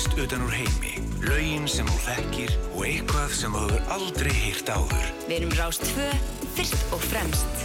[0.00, 0.94] tónlist utan úr heimi,
[1.28, 5.08] laugin sem þú þekkir og eitthvað sem þú hefur aldrei hýrt áður.
[5.26, 6.06] Við erum Rást 2,
[6.56, 7.60] fyrst og fremst.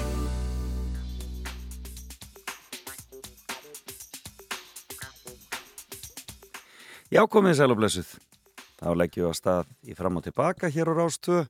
[7.08, 8.12] Já, komið sæl og blessuð.
[8.82, 11.46] Þá leggjum við á stað í fram og tilbaka hér á Rástvö.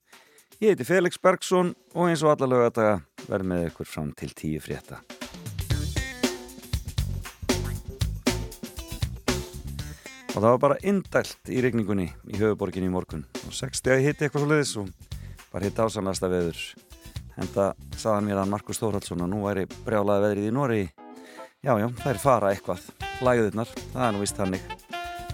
[0.62, 4.62] Ég heiti Felix Bergsson og eins og alla lögadaga verð með ykkur fram til tíu
[4.62, 5.02] frétta.
[10.36, 13.22] Og það var bara indælt í regningunni í höfuborginni í morgun.
[13.48, 14.90] Og 60 hitti eitthvað svo leiðis og
[15.54, 16.64] bara hitt ásamlegasta veður.
[17.38, 20.82] Henda saðan mér að Markus Þórhaldsson og nú væri brjálaði veðrið í Nóri.
[21.64, 22.84] Já, já, það er fara eitthvað.
[23.24, 24.68] Læðurnar, það er nú vist hannig.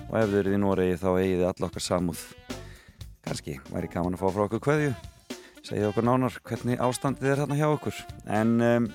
[0.05, 2.23] Og ef þau eruð í Nóri þá eigið þið all okkar samúð.
[3.25, 4.93] Kanski væri gaman að fá frá okkur hverju.
[5.65, 8.05] Segja okkur nánar hvernig ástandið er hérna hjá okkur.
[8.29, 8.89] En um,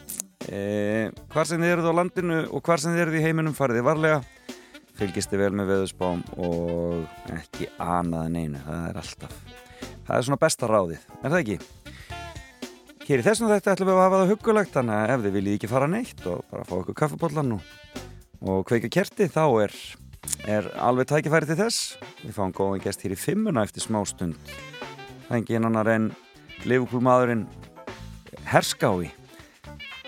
[0.47, 0.65] e,
[1.35, 3.87] hvar sem þið eruð á landinu og hvar sem þið eruð í heiminum fariði
[4.97, 9.35] varlega fylgist þið vel með veðusbám og ekki anað en einu, það er alltaf.
[10.07, 11.59] Það er svona besta ráðið, er það ekki?
[13.07, 15.57] Hér í þessum þetta ætlum við að hafa það hugulegt, þannig að ef þið viljið
[15.57, 17.61] ekki fara neitt og bara fá okkur kaffepollan og,
[18.43, 19.77] og kveika kerti, þá er,
[20.47, 21.99] er alveg tækifæri til þess.
[22.23, 24.39] Við fáum góðan gest hér í fimmuna eftir smá stund
[25.27, 26.11] það er ekki einan en
[26.67, 27.47] lifuklúmaðurinn
[28.47, 29.11] Herskái.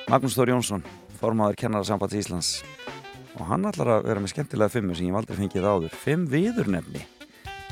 [0.09, 0.85] Magnús Þór Jónsson
[1.19, 2.78] formadur kennarasambands Íslands
[3.37, 5.97] og hann ætlar að vera með skemmtilega fimmu sem ég hef aldrei fengið áður.
[6.05, 7.05] Fimm viðurnefni.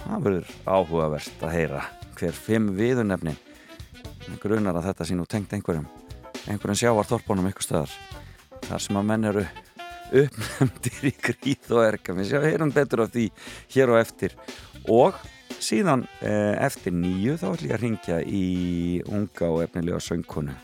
[0.03, 1.85] Það verður áhugavert að heyra
[2.17, 3.35] hver fimm viðurnefni
[4.43, 5.87] grunar að þetta sé nú tengt einhverjum.
[6.47, 7.95] Einhverjum sjáartorpunum ykkur stöðar
[8.67, 9.47] þar sem að menn eru
[10.07, 13.27] uppnefndir í gríð og erga við séum heyrum betur af því
[13.75, 14.37] hér og eftir.
[14.91, 15.19] Og
[15.63, 18.47] síðan eh, eftir nýju þá ætlum ég að ringja í
[19.09, 20.55] unga og efnilega söngkonu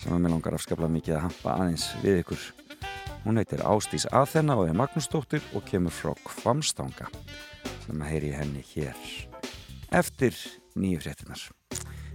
[0.00, 2.46] sem að mér langar afskaplega mikið að hampa aðeins við ykkur
[3.24, 7.06] Hún heitir Ástís Aþenna og er Magnúsdóttir og kemur frá Kvamstanga
[7.86, 8.98] sem að heyri henni hér
[9.96, 10.36] eftir
[10.76, 11.40] nýju fréttinar.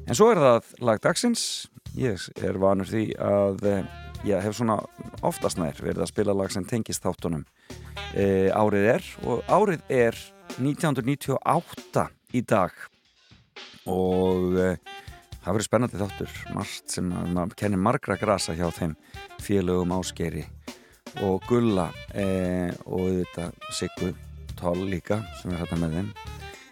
[0.06, 1.44] En svo er það lagdagsins.
[1.98, 3.90] Ég er vanur því að eh,
[4.30, 4.78] ég hef svona
[5.26, 7.48] oftast nær verið að spila lag sem tengist þáttunum.
[8.14, 10.18] E, árið er og árið er
[10.60, 12.06] 1998
[12.38, 12.74] í dag
[13.90, 14.72] og e,
[15.42, 16.40] það verður spennandi þáttur.
[16.54, 18.94] Margt sem maður kennir margra grasa hjá þeim
[19.42, 20.46] félögum áskeri
[21.26, 24.14] og Gulla eh, og þetta Siggu
[24.60, 26.10] Toll líka sem er hérna með þeim.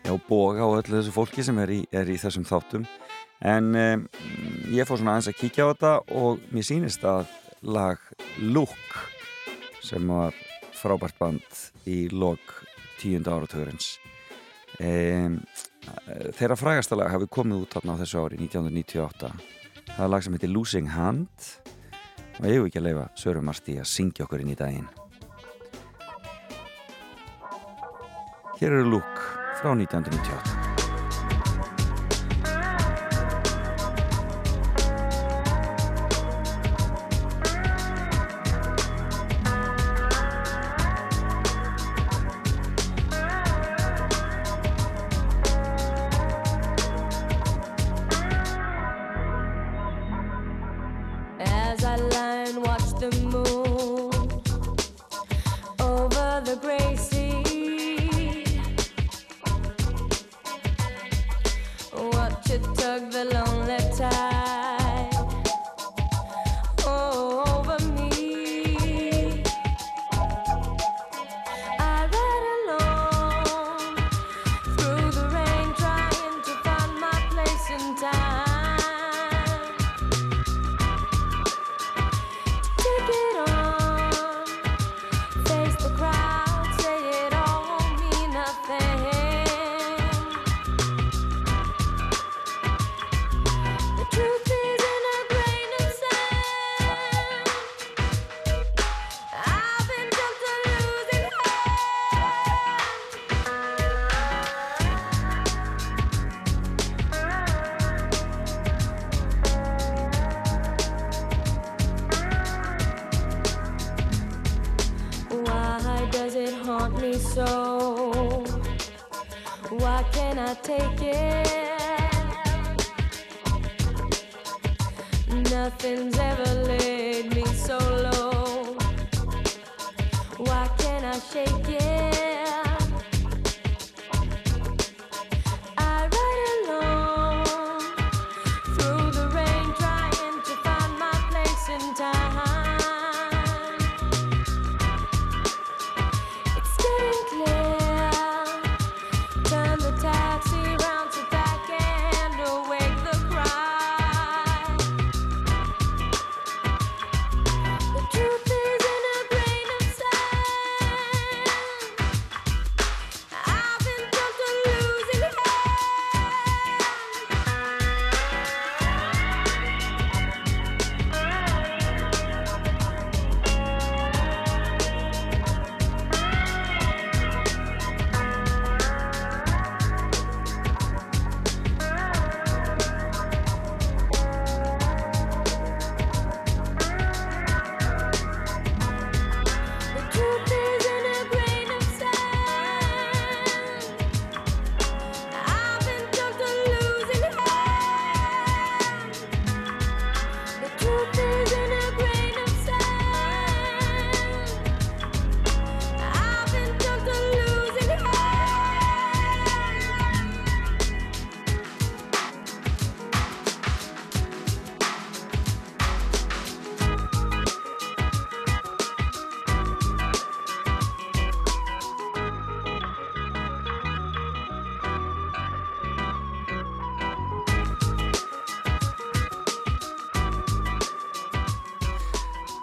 [0.08, 2.88] Já, Boga og öllu þessu fólki sem er í, er í þessum þáttum.
[3.48, 3.98] En eh,
[4.74, 7.28] ég fór svona aðeins að kíkja á þetta og mér sýnist að
[7.68, 8.02] lag
[8.42, 9.02] Look
[9.84, 10.36] sem var
[10.78, 12.42] frábært band í log
[13.00, 13.96] tíunda áratugurins
[14.84, 15.30] eh,
[16.38, 19.32] þeirra frægasta lag hafi komið út á þessu ári 1998
[19.94, 21.50] það er lag sem heitir Losing Hand
[22.40, 24.88] og ég hef ekki að leifa Söru Marti að syngja okkur inn í daginn?
[28.58, 29.22] Hér eru lúk
[29.60, 30.67] frá 1998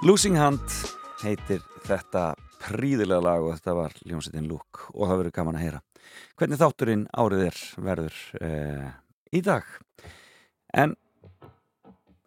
[0.05, 0.61] Losing Hand
[1.23, 5.79] heitir þetta príðilega lag og þetta var Ljónsettin Lúk og það verður gaman að heyra.
[6.37, 8.91] Hvernig þátturinn árið er verður uh,
[9.33, 9.71] í dag.
[10.77, 10.93] En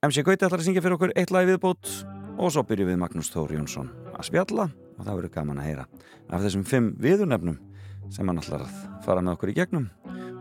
[0.02, 1.94] MC Gauti ætlar að syngja fyrir okkur eitt lag viðbót
[2.42, 5.88] og svo byrjum við Magnús Þór Jónsson að spjalla og það verður gaman að heyra
[6.34, 7.62] af þessum fimm viðurnefnum
[8.10, 9.90] sem hann ætlar að fara með okkur í gegnum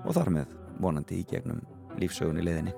[0.07, 1.61] og þar með vonandi í gegnum
[2.01, 2.73] lífsögun í leiðinni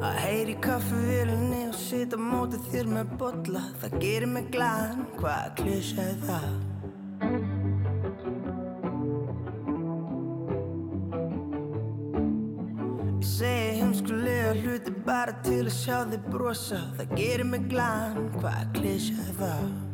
[0.00, 6.06] Að heyri kaffivílinni og sita mótið þér með botla Það gerir mig glaðan, hvað klísja
[6.08, 6.48] er það?
[13.12, 18.76] Ég segi heimskulega hluti bara til að sjá þig brosa Það gerir mig glaðan, hvað
[18.80, 19.91] klísja er það?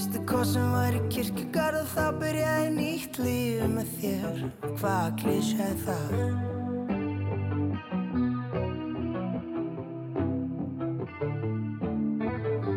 [0.00, 4.38] Fyrstu kosin var í kirkjugarð og þá byrjaði nýtt líf með þér
[4.78, 6.14] Hvað klísja er það?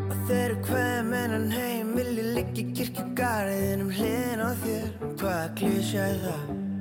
[0.02, 4.92] Og þegar hvað mennan heim vil ég liggja í kirkjugarðin um hliðin á þér
[5.24, 6.73] Hvað klísja er það?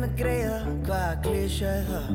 [0.00, 2.08] Gerðið mig greiða, hvaða klísja er það?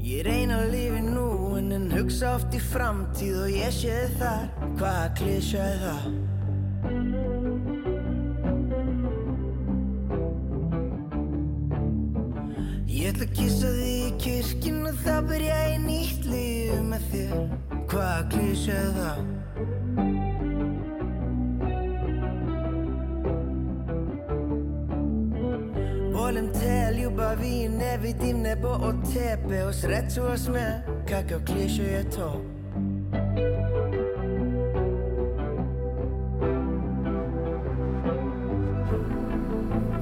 [0.00, 4.48] Ég reyna að lifi nú en en hugsa oft í framtíð og ég sé þar,
[4.78, 6.04] hvaða klísja er það?
[12.90, 17.36] Ég ætla að kissa þig í kirkjun og það byrja í nýtt líf með þér
[17.90, 19.39] Hvaða klísja er það?
[27.30, 32.42] Te, ljubavi ne vidim nebo od tebe U sreću osme, kakav kliše je to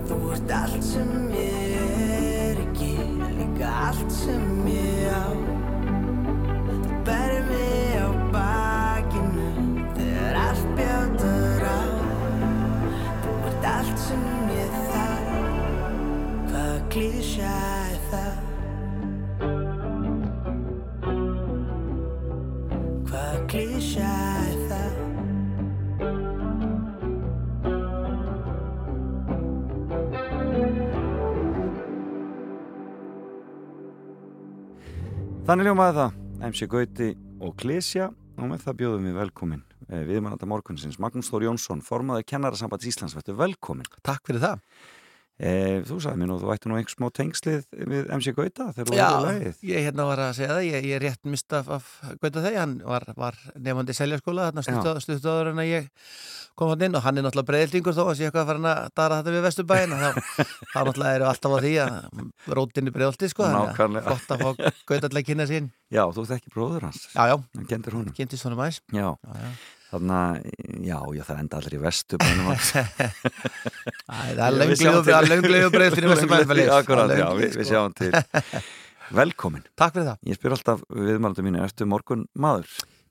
[0.08, 2.94] Þú ert allt sem ég er ekki
[3.38, 4.48] Líka allt sem
[35.49, 37.07] Þannig ljómaði það, MC Gauti
[37.40, 38.11] og Klesja.
[38.37, 40.99] Og með það bjóðum við velkomin viðmannanda morgunsins.
[41.00, 43.88] Magnús Þór Jónsson, formaði kennarasambands Íslands, verður velkomin.
[44.05, 44.61] Takk fyrir það.
[45.38, 45.52] E,
[45.88, 48.99] Þú sagði mér nú, þú ætti nú einhver smá tengslið við MC Gauta þegar þú
[48.99, 49.62] Já, verður lagið.
[49.71, 52.75] ég hérna var að segja það, ég, ég rétt mista af, af Gauta þegi, hann
[52.83, 55.88] var, var nefandi seljaskóla, þarna stuttu áður en að ég
[56.59, 58.92] kom hann inn og hann er náttúrulega breyðlingur þó að sé eitthvað að fara að
[58.99, 60.11] dara þetta við Vesturbæin og þá,
[60.73, 61.97] þá náttúrulega eru alltaf á því að
[62.59, 65.71] rótinni breyðaldi sko, þannig að flott að fá Gauta alltaf að kynna sín.
[65.95, 68.14] Já, þú þekki bróður hans, Já, já, hann kendir honum
[69.88, 70.49] þannig að,
[70.88, 76.62] já, já, það enda allir í Vesturbænum Æ, það er lönglegu breyðaldi í Vesturbæin.
[76.78, 78.12] Akkurat, já, við, við sjáum til
[79.18, 80.18] Velkomin Takk fyrir það.
[80.28, 82.68] Ég spyr alltaf viðmannandi mínu, ertu morgun maður?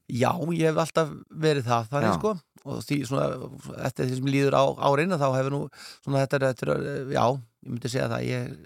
[0.07, 2.17] Já, ég hef alltaf verið það þannig Já.
[2.21, 2.35] sko
[2.67, 3.27] og því svona
[3.87, 5.59] eftir því sem líður á árin þá hefur nú
[6.03, 7.23] svona þetta, er- þetta er, já,
[7.63, 8.57] ég myndi segja það ég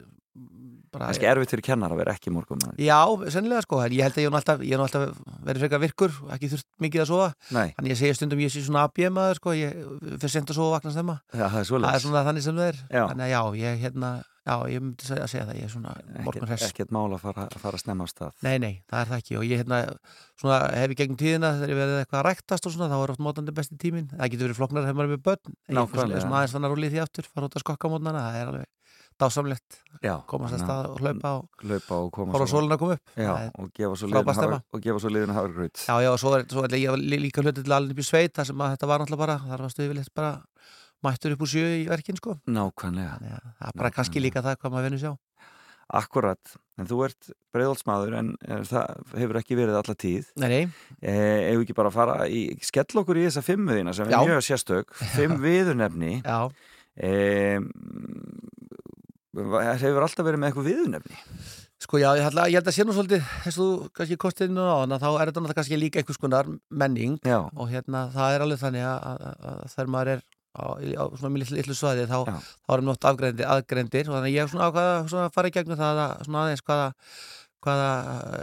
[0.92, 2.80] bara Kannski erfitt fyrir kennar að vera ekki morgun maður.
[2.84, 3.00] Já,
[3.32, 5.06] sennilega sko, ég held að ég nú alltaf, ég alltaf
[5.48, 7.30] verið frekar virkur ekki þurft mikið að sofa.
[7.56, 9.80] Nei, Þannig ég segja stundum ég sé svona AB maður sko, ég
[10.18, 12.60] fyrir sent að sofa og vakna stemma það, það er Það er svona þannig sem
[12.62, 12.84] það er.
[12.92, 13.04] Já.
[13.08, 14.10] Þannig að já, ég hérna,
[14.42, 16.68] já, ég myndi segja, segja það, ég er svona morgun Ekkert, hress.
[16.72, 18.34] ekkert mál að fara, að fara að snemma á stað.
[18.42, 19.38] Nei, nei, það er það ekki.
[19.38, 19.80] Og ég hérna,
[20.42, 23.14] svona, hef í gegnum tíðina þegar ég verið eitthvað að ræktast og svona þá er
[23.16, 26.26] oft mótandi besti tíminn, það getur verið floknar þegar maður er með börn, ég er
[26.26, 28.70] svona- aðeins þannig að rúlið því aftur, fara út að skokka mótnana það er alveg
[29.22, 29.78] dásamlegt,
[30.30, 33.16] komast að stað og hlaupa og Hlaupa og koma sólina að koma upp.
[33.16, 36.46] Já, er- og gefa hafur- og gefa svo liðinu hafurgröð Já, já, og svo er,
[36.50, 39.00] svo er ég líka hluti til alveg upp í sveit þar sem að þetta var
[39.04, 40.32] náttúrulega bara, þar varstu yfirleitt bara
[41.02, 42.40] mættur upp úr sjö í verkin sko.
[42.46, 43.16] Nákvæmlega.
[43.60, 45.14] Það er bara kannski líka það hvað maður vinnur sjá
[45.92, 46.40] Akkurat,
[46.80, 50.30] en þú ert breiðolsmaður en er, það hefur ekki verið alla tíð.
[50.40, 50.62] Nei,
[51.02, 54.22] eh, Ef ekki bara fara í skell okkur í þessa fimmuðina sem er Já.
[54.24, 54.94] mjög sérstök.
[55.18, 56.22] Fimm viðurnefni.
[56.24, 56.48] Já
[59.38, 61.22] eh, Hefur alltaf verið með eitthvað viðurnefni.
[61.82, 64.62] Sko já, ég, ætla, ég held að sé nú svolítið eins og kannski kostið nú
[64.62, 68.46] á hana þá er þetta kannski líka einhvers konar menning Já, og hérna það er
[68.46, 70.22] alveg þannig að, að, að þegar maður er
[70.52, 72.18] á, á svona litlu, litlu svæði þá,
[72.68, 75.56] þá erum nátt afgrendir, aðgrendir og þannig að ég er svona ákvaða að fara í
[75.56, 76.88] gegnum það að svona aðeins hvaða
[77.66, 77.90] hvaða,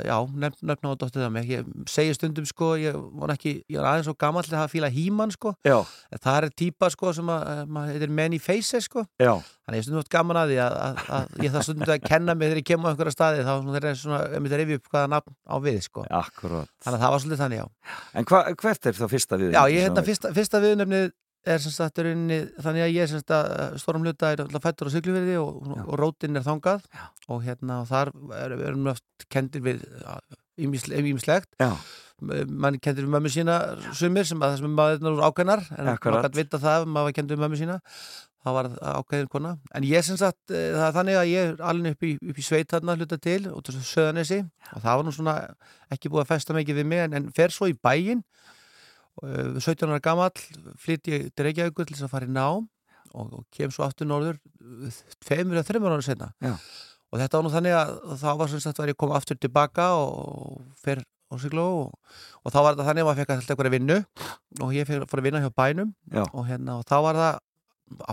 [0.06, 3.88] já, nefn, á dottið það mig ég segi stundum sko, ég var ekki ég er
[3.90, 5.78] aðeins svo gamall til að fíla híman sko já,
[6.16, 9.34] það er típa sko sem að, að maður heitir many faces sko já,
[9.68, 12.04] Þannig ég er stundum átt gaman að því að, að, að ég það stundum að
[12.08, 14.78] kenna mig þegar ég kemur á einhverja staði þá þeir eru svona, um þetta rifið
[14.78, 16.04] upp hvaða nafn á við sko.
[16.08, 17.98] akkurat Þannig að það var svolítið þannig, já.
[18.16, 19.58] En hva, hvert er það fyrsta viðurnefni?
[19.58, 21.10] Já, ég hérna er- fyrsta, fyrsta viðnefnið
[21.46, 24.64] er sem sagt rauninni, þannig að ég er sem sagt að stórum hluta er alltaf
[24.64, 26.84] fættur á Siglufirði og, og rótin er þangað.
[26.92, 27.06] Já.
[27.28, 29.82] og hérna og þar erum er við oft kendir við
[30.58, 31.72] ímislegt Já,
[32.20, 33.58] mann kendir við mömmu sína
[33.96, 37.44] sumir sem að það sem er ákveðnar en maður kann vita það maður kendir við
[37.44, 37.78] mömmu sína.
[38.46, 38.68] Það var
[39.02, 39.50] ákveðin kona.
[39.74, 42.38] En ég sem sagt, eh, það er þannig að ég er alveg upp í, upp
[42.38, 45.34] í sveit þarna hluta til og það var nú svona
[45.90, 48.22] ekki búið að festa mikið við mig en, en fer svo í bæinn
[49.24, 50.42] 17 ára gamall
[50.78, 52.68] flytt ég til Reykjavíkur til þess að fara í nám
[53.14, 56.54] og, og kem svo aftur norður uh, tveimur eða þreimur ára senna Já.
[57.10, 59.92] og þetta var nú þannig að þá var sem sagt var ég kom aftur tilbaka
[59.98, 61.04] og fer
[61.36, 61.88] Sigló og,
[62.40, 63.96] og þá var þetta þannig að maður fekk alltaf einhverja vinnu
[64.64, 65.90] og ég fór að vinna hjá bænum
[66.32, 67.42] og hérna og þá var það að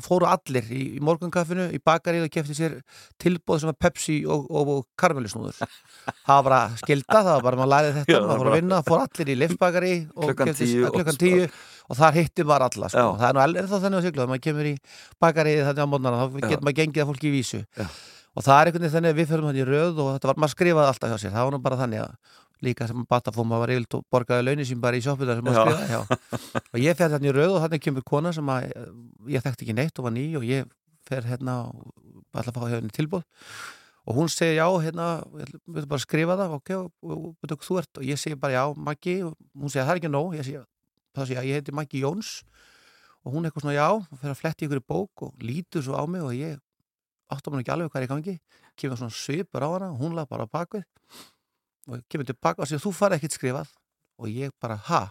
[0.05, 2.79] fóru allir í, í morgunkaffinu í bakarið og kefti sér
[3.21, 7.61] tilbóð sem var Pepsi og, og, og karmelisnúður það var bara skilda, það var bara
[7.61, 10.75] maður lærið þetta Já, maður fór að vinna, fór allir í liftbakari og Klukkan 10
[10.89, 11.47] og klukkan 10
[11.85, 13.05] og þar hitti maður alla sko.
[13.19, 14.75] Það er nú alveg þá þannig að maður kemur í
[15.21, 17.61] bakarið þannig á mótnana, þá getur maður gengið að fólki í vísu.
[17.75, 17.87] Já.
[18.35, 20.39] og það er einhvern veginn þannig að við förum þannig í röð og þetta var,
[20.43, 21.33] maður skrifaði alltaf hjá sér.
[21.35, 22.33] Það var nú bara þannig að
[22.65, 25.71] líka sem Batafóm maður var yfirlt og borgaði launin sín bara í sjóppuðar sem maður
[25.71, 28.91] skrifaði og ég fer þannig í röð og þannig kemur kona sem að eh,
[29.35, 30.69] ég þekkti ekki neitt og var ný og ég
[31.05, 31.89] fer hérna og
[32.35, 33.25] ætla að fá henni tilbúð
[34.05, 37.97] og hún segir já, hérna, við ætlum bara að skrifa það ok, og, þú ert?
[37.97, 40.35] Og ég segi bara já, Maggi, og hún segir það er ekki nóg.
[40.37, 40.61] Ég segi,
[41.17, 42.35] það segi ég heiti Maggi Jóns.
[43.25, 45.97] Og hún eitthvað svona já og fer að fletti ykkur í bók og lítur svo
[45.97, 46.61] á mig og ég
[47.33, 48.35] áttum hann ekki alveg hvað er í gangi.
[48.77, 50.85] Kemur svona svipur á hana hún laði bara á bakvið
[51.89, 53.73] og kemur tilbaka og segir þú farið ekkert skrifað
[54.21, 55.01] og ég bara, ha?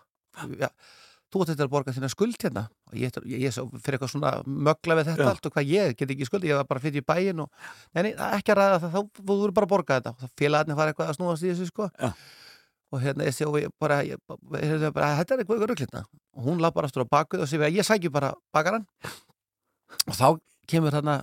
[0.59, 0.69] Já,
[1.35, 4.97] þú þetta að borga þína skuld hérna og ég, ég, ég fyrir eitthvað svona mögla
[4.99, 5.31] við þetta Já.
[5.33, 7.51] allt og hvað ég get ekki skuld ég var bara fyrir í bæin og
[7.95, 10.15] nei, nei, það er ekki að ræða það, þá þú verður bara að borga þetta
[10.15, 12.11] og það félagarnir fara eitthvað að snúast í þessu sko Já.
[12.95, 14.23] og hérna ég sé og ég bara, ég,
[14.63, 16.05] ég, bara þetta er eitthvað rugglitna
[16.35, 18.87] og hún lapp bara aftur á bakvið og segir að ég sækju bara bakaran
[20.07, 20.27] og þá
[20.71, 21.21] kemur þarna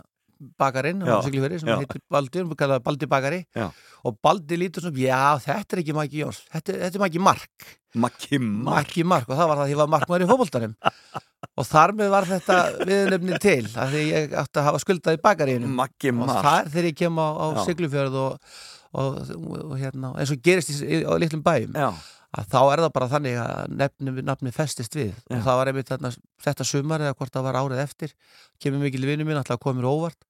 [0.62, 1.78] bakarinn á Siglufirði sem Já.
[1.82, 3.42] heitir Baldur, við kallaði Baldi bakari.
[3.56, 3.68] Já.
[4.08, 7.68] og Baldi lítur svona, já þetta er ekki Maggi Jóns þetta, þetta er Maggi Mark.
[7.94, 8.72] Maggi Mark.
[8.72, 10.76] Maggi Mark og það var það að ég var í fótboltanum.
[11.60, 12.58] Og þar með var þetta
[12.88, 15.72] viðnefni til að því ég átti að hafa skuldað í bakaríinu.
[15.76, 16.46] Maggi og Mark.
[16.46, 17.62] það er þegar ég kem á, á Já.
[17.66, 18.56] Siglufjörð og,
[18.94, 19.18] og,
[19.66, 21.76] og hérna eins og gerist í, í, á litlum bæjum.
[21.76, 21.90] Já,
[22.32, 25.12] að þá er það bara þannig að nefni, nafni festist við.
[25.12, 25.36] Já.
[25.36, 26.12] og það var einmitt þarna,
[26.46, 28.14] þetta sumar eða hvort það var árið eftir
[28.62, 30.28] kemur mikil vinnu mín alltaf að koma mér óvart.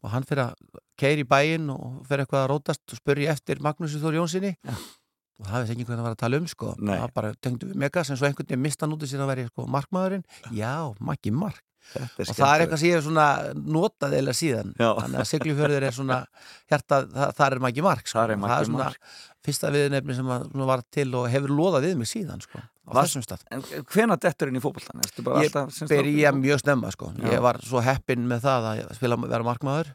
[0.00, 3.60] Og hann fyrir að keiri í bæinn og fyrir eitthvað að rótast og spurja eftir
[3.60, 4.76] Magnúsi Þór Jónssoni Já.
[5.40, 6.70] og það veist ekki hvað það var að tala um sko.
[6.80, 9.66] Það bara tengdu við megas en svo einhvern veginn mista í sér að vera sko,
[9.68, 10.24] markmaðurinn.
[10.56, 10.72] Já,
[11.04, 11.60] Maggi Mark
[12.00, 13.26] og það er eitthvað sem ég hef svona
[13.76, 14.88] notað eða síðan Já.
[15.00, 16.18] þannig að Siglufjörður er svona
[16.70, 18.18] hjarta, það, það er Maggi Mark sko.
[18.20, 19.10] Það er Maggi svona Mark.
[19.46, 20.30] fyrsta viðnefni sem
[20.70, 24.16] var til og hefur loðað við mig síðan sko, á Var- þessum stað En hvena
[24.20, 24.64] dettur inn í
[25.24, 27.12] bara Ég byrja mjög snemma sko.
[27.18, 27.30] Já.
[27.34, 29.94] ég var svo heppinn með það að ég spila vera markmaður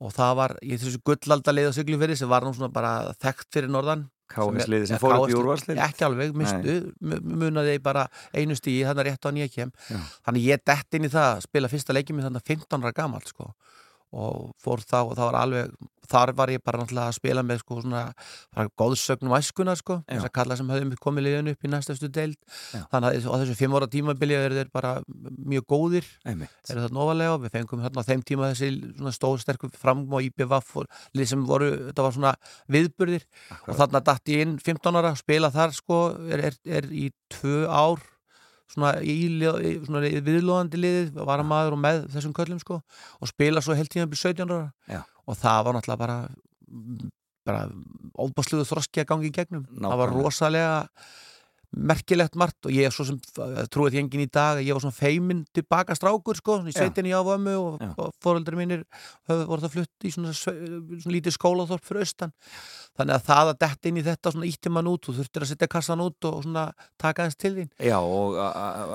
[0.00, 3.68] og það var í þessu gullaldalið á Siglufjörði sem var nú svona bara þekkt fyrir
[3.72, 7.76] norðan KS liði sem Ja, fór upp í KS úrvarslið ekki alveg, mistu, mu- munaði
[7.82, 10.00] bara einu stíi, þannig að rétt á ég kem Já.
[10.26, 12.92] þannig ég dett inn í það að spila fyrsta leikið mér þannig að 15 ára
[12.96, 13.52] gamall sko.
[14.14, 17.60] Og fór þá og það var alveg þar var ég bara náttúrulega að spila með
[17.62, 18.02] sko svona,
[18.54, 22.38] bara góðsögnum æskuna sko, þess að kalla sem höfðum komið liðan upp í næstastu deild.
[22.70, 22.84] Já.
[22.92, 24.92] þannig að á þessu fimm ára tímabili eru þeir bara
[25.36, 29.38] mjög góðir eru það nofalega og við fengum hérna á þeim tíma þessi svona stóð
[29.42, 32.34] sterkur fram og IPVF og lið sem voru, þetta var svona
[32.72, 33.26] viðburðir.
[33.66, 37.64] Og þarna datt ég inn 15 ára spila þar sko, er, er, er í tvö
[37.66, 38.04] ár
[38.72, 38.94] svona
[39.86, 42.80] svona viðlóðandi liðið var að maður og með þessum köllum sko
[43.20, 46.18] og spila svo heilt tíma byrja 17 ára og það var náttúrulega bara
[47.46, 47.60] bara
[48.18, 49.66] óbásluðu þroski að gangi í gegnum.
[49.70, 50.24] Það var Nákvæmlega.
[50.26, 50.72] rosalega
[51.74, 53.18] merkilegt margt og ég er svo sem
[53.72, 57.12] trúið því engin í dag að ég var svona feiminn tilbaka strákur sko, í sveitinni
[57.12, 58.84] á vömmu og, og fóröldri mínir
[59.26, 62.34] voruð það flutt í svona, svona lítið skólaþorp fyrir austan.
[62.96, 65.50] Þannig að það að detta inn í þetta svona ítti mann út og þurftir að
[65.50, 66.66] setja kassan út og svona
[67.02, 67.70] taka þess til þín.
[67.84, 68.38] Já og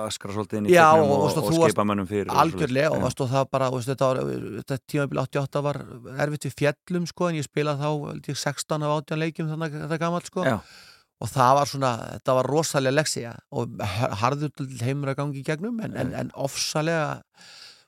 [0.08, 3.50] askra svolítið inn í Já, tegnum og, og, og, skipa mönnum fyrir Algjörlega og, það
[3.54, 4.12] bara, veist, þetta,
[4.62, 5.82] þetta tímafél 88 var
[6.26, 10.00] erfitt við fjellum sko en ég spilaði þá 16 af 18 leikjum þannig að þetta
[10.00, 10.48] er gammalt sko.
[10.48, 10.58] Já
[11.22, 13.82] og það var svona, þetta var rosalega leksija og
[14.22, 17.20] harður til heimur að gangi í gegnum en, en, en ofsalega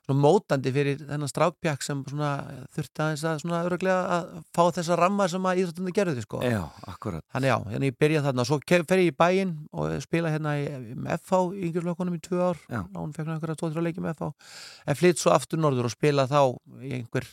[0.04, 2.30] svona mótandi fyrir þennan strákpjak sem svona
[2.76, 6.42] þurfti aðeins að svona öruglega að fá þessa ramma sem að íþróttunni gerði sko.
[6.44, 6.60] Já,
[6.90, 7.24] akkurat.
[7.32, 10.56] Þannig já, hérna ég byrjaði þarna og svo fer ég í bæinn og spila hérna
[10.60, 10.66] í,
[11.16, 12.82] FH í yngjurlökunum í tvö ár Já.
[12.84, 14.32] og hún fekk einhverja tvo-þrjá leikið með FH
[14.92, 16.40] en flytt svo aftur norður og spila þá
[16.84, 17.30] í einhver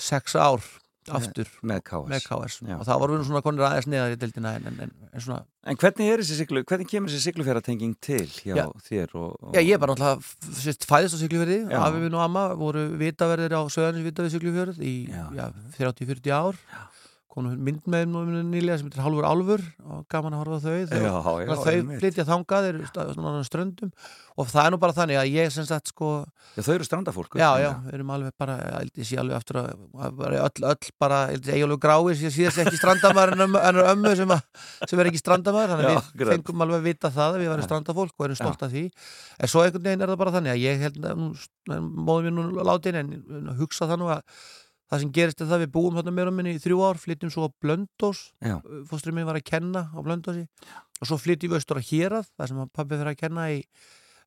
[0.00, 0.64] sex ár
[1.10, 2.58] aftur með KS, með KS.
[2.62, 2.76] Já.
[2.76, 5.78] og þá vorum við svona konir aðeins neðar í deildina en, en, en, svona En
[5.78, 8.64] hvernig er þessi siglu, hvernig kemur þessi siglufjörðatenging til hjá Já.
[8.86, 9.50] þér og, og...
[9.54, 11.78] Já, ég er bara náttúrulega sérst, fæðist á Siglufjörði, Já.
[11.86, 15.26] afi minn og amma voru vitaverðir á Söðarins vitaverði Siglufjörð í Já.
[15.38, 15.44] já,
[15.78, 16.58] 30-40 ár
[17.32, 20.98] konu mynd með mér nýlega sem heitir Hálfur Álfur og gaman að horfa þau þau,
[21.00, 21.12] Já,
[21.46, 23.92] já, þau flytja þangað þeir ströndum.
[24.36, 26.10] Og það er nú bara þannig að ég sem sagt sko
[26.56, 29.60] Já, þau eru strandafólk já, já, við erum alveg bara ég ég sé alveg aftur
[29.62, 29.72] að,
[30.06, 34.14] að öll, öll bara, ég held ég ég sé þess ekki strandamæður en en ömmu
[34.18, 37.42] sem, að, sem er ekki strandamæður þannig að við fengum alveg að vita það að
[37.44, 38.84] við varum strandafólk og erum stolt af því.
[39.38, 41.00] En svo einhvern veginn er það bara þannig að ég held
[41.68, 44.24] móðum mér nú látin en en hugsa það nú að
[44.90, 47.48] það sem gerist er það við búum þarna meira minni í þrjú ár flytjum svo
[47.48, 48.56] á Blöndós Já.
[48.90, 50.46] fósturinn minn var að kenna á Blöndósi
[51.00, 53.62] og svo flytjum við austur að Hérað það sem pabbi fyrir að kenna í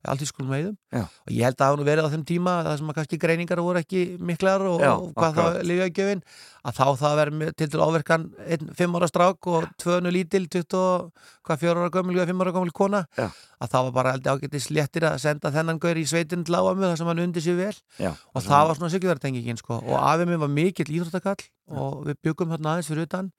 [0.08, 2.76] allt í skulum veiðum og ég held að það nú verið á þeim tíma það
[2.80, 5.56] sem að kannski greiningar voru ekki miklar og, Já, og hvað akkurat.
[5.56, 6.22] þá lifjagjöfin
[6.66, 10.48] að þá það verið með- til til áverkan einn fimm ára strák og tvönu lítil
[10.50, 11.12] 20, og-
[11.46, 13.28] hvað fjóra ára gömul eða fimm ára gömul kona Já.
[13.62, 16.54] að það var bara held ég ágættis léttir að senda þennan gaur í sveitin til
[16.58, 17.76] áamu þar sem hann undi sér vel.
[18.02, 19.74] Já, og það var svona sigurverðtengingin sko.
[19.78, 23.30] og afið mér var mikill íþróttakall og við byggum hérna aðeins fyrir utan.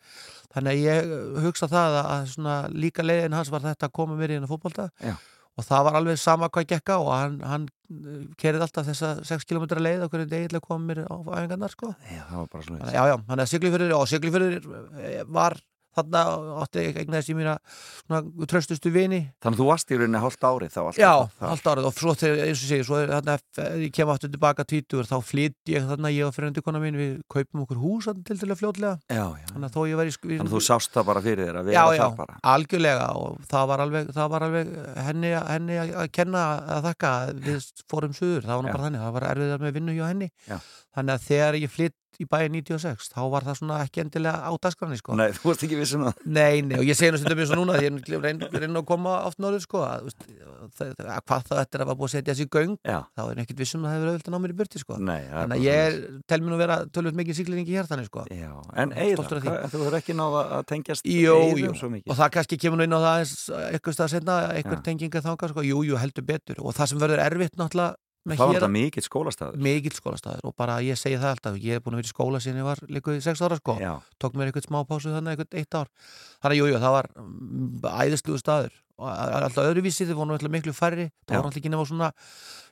[0.56, 4.15] Þannig að ég hugsa það að, að svona líka leiðin hans var þetta að koma
[4.15, 4.89] mér í hennar fótbolta.
[5.03, 5.15] Já.
[5.58, 7.65] Og það var alveg sama hvað gekk á og hann, hann
[8.38, 11.93] kerið alltaf þessa 6 km leið degi til að koma mér á æfingarnar sko.
[12.06, 14.70] já, það var bara svona já, já, hann er Siglufjörður og Siglufjörður
[15.39, 15.58] var
[15.97, 16.23] þarna
[16.63, 17.55] átti ég mína
[18.07, 21.49] svona tröstustu vini Þannig að þú varst í rauninni hálft árið þá alltaf Já, það.
[21.51, 24.31] allt árið og svo þegar, eins og segir, svo er þarna, ef ég kem aftur
[24.33, 28.07] tilbaka tvítur, þá flytt ég þarna, ég og fyrirhundi kona mín, við kaupum okkur hús
[28.10, 29.47] þarna til til að fljótlega, Já, já.
[29.53, 31.69] þannig að þó ég var í Þannig að þú sást það bara fyrir þér að
[31.71, 34.73] vera Já, já, þar bara algjörlega og það var alveg, það var alveg
[35.07, 36.43] henni, henni að kenna
[36.77, 37.13] að þakka
[37.47, 38.75] við fórum suður, það var nú Já.
[38.77, 40.57] bara þannig, það var erfiðar með vinnu hjá henni, Já.
[40.97, 44.51] þannig að þegar ég flytt í bæði 96, þá var það svona ekki endilega á
[44.63, 45.15] dagskránni, sko.
[45.19, 46.21] Nei, þú varst ekki vissum það.
[46.25, 49.41] Nei, nei, og ég segi stundum eins og núna ég reyn, reyn að koma oft
[49.43, 50.10] norður sko að,
[50.77, 53.21] það, það, hvað það eftir að var búið að setja þessi í göng Já, þá
[53.27, 54.97] er ekkert vissum að það hefur auðvitað ná mér í burti sko.
[54.97, 58.25] Nei þannig að ég er, tel mér nú vera tölvöld mikið síklingi hér þannig sko.
[58.32, 58.51] Já,
[58.84, 62.80] en hvað- þú hefur ekki náða að tengjast Eirum jú, svo og það kannski kemur
[62.82, 63.17] nú inn á það
[63.71, 66.60] eitthvað stað setna, eitthvað tenginga þangað sko, jú, jú, heldur betur.
[66.63, 67.95] Og það sem verður erfitt náttúrulega
[68.27, 71.83] Það var þetta mikill skólastæður mikill skólastæður og bara ég segi það alltaf ég er
[71.85, 73.77] búin að vera í skóla síðan ég var líka í 6 ára sko.
[73.79, 75.91] Já, tók mér eitthvað smá pásu þannig eitthvað eitt ár.
[76.43, 78.77] Þannig að jú, jú, það var mm, æðisluðu staður.
[78.97, 81.11] Og alltaf öðruvísi þið voru alltaf miklu færri.
[81.27, 82.11] Það var alltaf ekki nema svona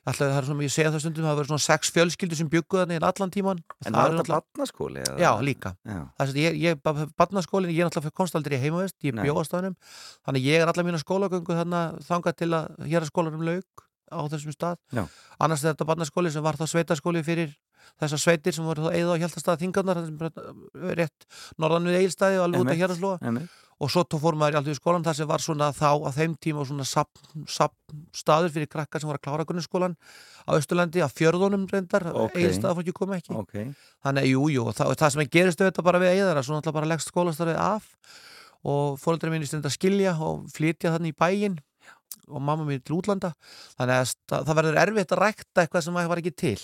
[0.06, 2.82] alltaf það er svona, ég segja það stundum það var svona sex fjölskyldur sem bygguð
[2.82, 5.02] þannig allan tíman en það var þetta batnaskóli?
[5.02, 5.16] eða?
[5.24, 5.72] já, líka.
[5.86, 6.58] Það sem ég,
[7.80, 8.06] er alltaf
[8.46, 9.74] í heimavest, ég bjóðast á hennum
[10.22, 13.86] þannig að ég er allar mína skólagöngu þannig þangað til að hér að skólanum lauk
[14.12, 15.04] á þessum stað Já.
[15.40, 17.54] annars er þetta barnaskóli sem var þá sveitaskóli fyrir
[18.00, 20.00] þessar sveitir sem voru þá eða á hjáltastað þingarnar
[20.98, 21.26] rétt
[21.62, 22.74] norðan við eilstæði og alveg út Einmitt.
[22.74, 23.52] að hér að slúa Einmitt.
[23.78, 26.10] og svo tó fór maður í alltaf í skólan þar sem var svona þá á
[26.16, 29.94] þeim tíma svona sapn, sapn staður fyrir krakkar sem var að klára grunnskólan
[30.46, 32.34] á Östurlandi, á fjörðunum reyndar Ok.
[32.42, 33.54] eilstæða fólki kom ekki Ok,
[34.02, 36.42] þannig að jú, jú, og það, og það sem gerist við þetta bara við eigðara,
[36.42, 37.86] svo náttúrulega bara leggst skólastarfið af
[38.66, 41.58] og fóröldri mín stund að skilja og flytja þannig í bæinn
[42.26, 43.32] og mamma mín til útlanda.
[43.78, 44.14] Þannig að
[44.48, 46.56] það verður erfitt að rækta eitthvað sem var ekki til.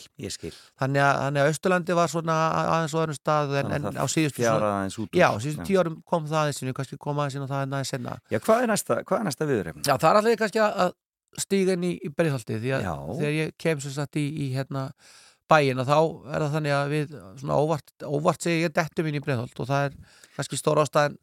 [0.81, 4.42] Þannig að, þannig að Östurlandi var svona aðeins og öðrum stað en, en á síðustu
[5.42, 8.18] síðustu tíu árum kom það aðeins inn, kannski kom aðeins og það er aðeins senna
[8.33, 9.85] Já, hvað er næsta, er næsta viðurefn?
[9.87, 10.94] Já, það er allir kannski að
[11.40, 12.94] stíga inn í, í berðhaldi því að Já.
[13.18, 14.88] þegar ég kem sem sagt í, í hérna
[15.53, 15.96] bæin og þá
[16.33, 19.68] er það þannig að við svona óvart, óvart segi ég dettum inn í berðhald og
[19.68, 19.96] það er
[20.37, 21.16] kannski stóra ástæðan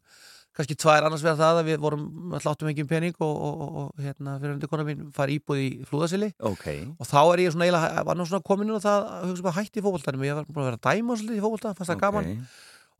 [0.60, 3.78] kannski tvær annars vegar það að við vorum hláttum ekki um pening og, og, og,
[3.80, 6.66] og hérna fyrir hundi konar mín fari íbúð í flúðasili Ok,
[7.00, 9.46] og þá er ég svona eiginlega, var nú svona komin inn á það að hugsa
[9.48, 11.94] bara hætti í fókvóltanum ég var búin að vera að dæma svolítið í fókvólta, fannst
[11.94, 12.30] það gaman.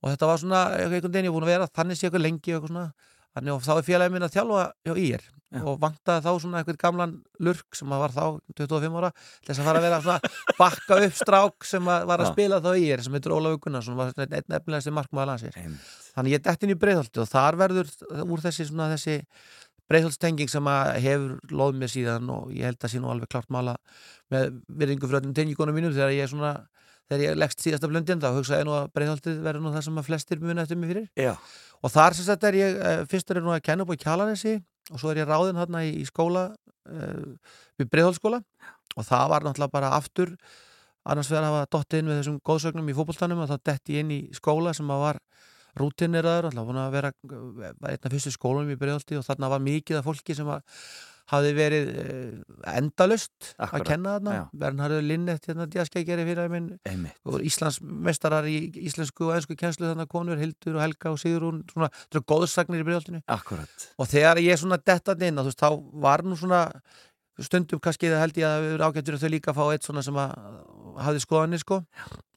[0.00, 2.56] Og þetta var svona einhvern veginn ég búin að vera þannig sé eitthvað lengi og
[2.56, 2.86] eitthvað svona.
[3.36, 5.62] Þannig og þá er félagið minn að þjálfa hjá ír Já.
[5.66, 8.24] og vantaði þá svona eitthvað gamlan lurk sem að var þá
[8.60, 12.28] 25 ára þess að fara að vera svona bakka upp strák sem að var að
[12.28, 12.32] Já.
[12.36, 15.88] spila þá í er sem heitur Ólafur Gunnarsson var einn efnilegasti markmaður Einmitt.
[16.14, 17.90] þannig ég dett inn í breiðholti og þar verður
[18.30, 19.16] úr þessi þessi
[19.90, 23.50] breiðholtstenging sem að hefur loð mér síðan og ég held að sé nú alveg klart
[23.50, 23.74] mála
[24.30, 26.52] með virðingu fyrir öllum tengingunum mínum þegar ég svona
[27.10, 30.06] þegar ég leggst síðasta blöndin þá hugsaði nú að breiðholtið verður nú það sem að
[30.06, 31.32] flestir muna eftir mig fyrir Já,
[31.82, 34.54] og þar sem þetta er ég, eh, fyrstur er nú að kenna upp á Kjalanesi
[34.90, 36.48] og svo er ég ráðinn hérna í, skóla
[36.88, 38.40] uh, við Breiðholtskóla
[38.96, 40.34] og það var náttúrulega bara aftur
[41.10, 44.16] annars vegar hafa dottið inn við þessum góðsögnum í fótboltanum og þá detti ég inn
[44.16, 45.20] í skóla sem að var
[45.78, 49.62] rútineraður, alltaf búin að vera var einn af fyrstu skólunum í Breiðholti og þarna var
[49.62, 50.64] mikið af fólki sem að
[51.30, 52.38] hafði verið uh,
[52.74, 54.42] endalust að Akkúrat, kenna þarna, já.
[54.62, 57.20] Bernharður Linnet hérna djaskækjari fyrir minn einmitt.
[57.24, 58.56] og Íslands mestarar í
[58.88, 63.22] íslensku og ennsku kjenslu þannig konur, Hildur og Helga og Sigrún svona, góðsagnir í bregðaltinu
[63.30, 63.86] Akkurat.
[63.98, 65.70] og þegar ég svona dettað inn þú veist, þá
[66.02, 66.64] var nú svona
[67.40, 69.86] stundum kannski það held ég að við erum ágættur að þau líka að fá eitt
[69.86, 70.34] svona sem að
[71.00, 71.78] hafði skoðanir sko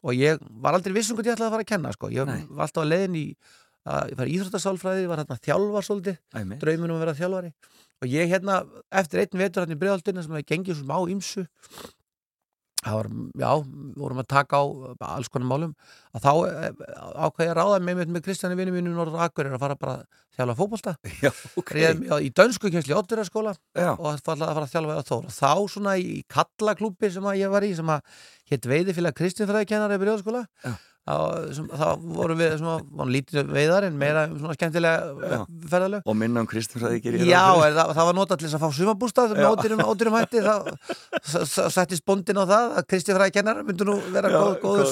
[0.03, 2.45] og ég var aldrei vissum hvað ég ætlaði að fara að kenna sko ég Nei.
[2.49, 3.25] var alltaf að leiðin í
[3.83, 6.61] að ég var íþróttasálfræði, var hérna þjálfar svolítið Einmitt.
[6.61, 7.49] draumin um að vera þjálfari
[8.03, 8.61] og ég hérna,
[8.91, 11.47] eftir einn vetur hérna í bregðaldinu sem að gengið svo má ímsu
[12.83, 13.51] það var, já,
[13.99, 14.63] vorum að taka á
[15.13, 15.71] alls konar málum
[16.15, 16.31] að þá
[17.27, 20.21] ákvæði að ráða með, með Kristjani vinnu mínu Norður Akureyri að fara bara að
[21.23, 21.61] Já, ok.
[21.61, 21.99] okay.
[22.27, 25.53] í dönsku kjensli Ótturaskóla og að fara að fara að þjálfa á Þór og þá
[25.75, 28.17] svona í kallaklúpi sem að ég var í sem að
[28.51, 30.73] hétt veiðifélag Kristjánfræðikennari í Breiðaskóla Já.
[31.03, 35.41] Þá vorum við svona, lítið veiðar en meira svona skemmtilega Já.
[35.73, 36.05] ferðalög.
[36.07, 38.77] Og minna um Kristjánsræði gerir Já, er, það, það var notað til þess að fá
[38.77, 40.43] sumabústað með ódýrum, ódýrum hætti.
[40.47, 40.55] Þá
[41.75, 44.87] settist bóndin á það að Kristi Fræði kennar myndi nú vera góð, góður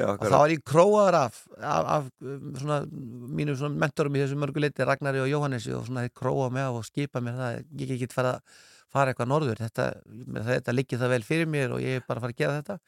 [0.00, 2.80] já, og þá var ég króaður af, af, af um, svona,
[3.36, 6.88] mínum svona mentorum í þessu mörguleiti Ragnari og Jóhannesi og svona þeir króa mig og
[6.88, 7.62] skipa mér það.
[7.84, 8.38] Ég get fara
[8.90, 9.60] fara eitthvað norður.
[9.60, 9.90] Þetta,
[10.48, 12.78] þetta liggir það vel fyrir mér og ég er bara að fara að gera þetta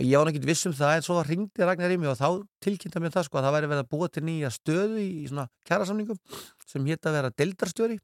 [0.00, 2.28] og ég var náttúrulega viss um það en svo ringdi Ragnar í mig og þá
[2.64, 5.44] tilkynnta mér það sko að það væri verið að búa til nýja stöðu í, svona
[5.68, 6.20] kjærasamningum
[6.70, 7.98] sem hétt að vera deildarstjóri.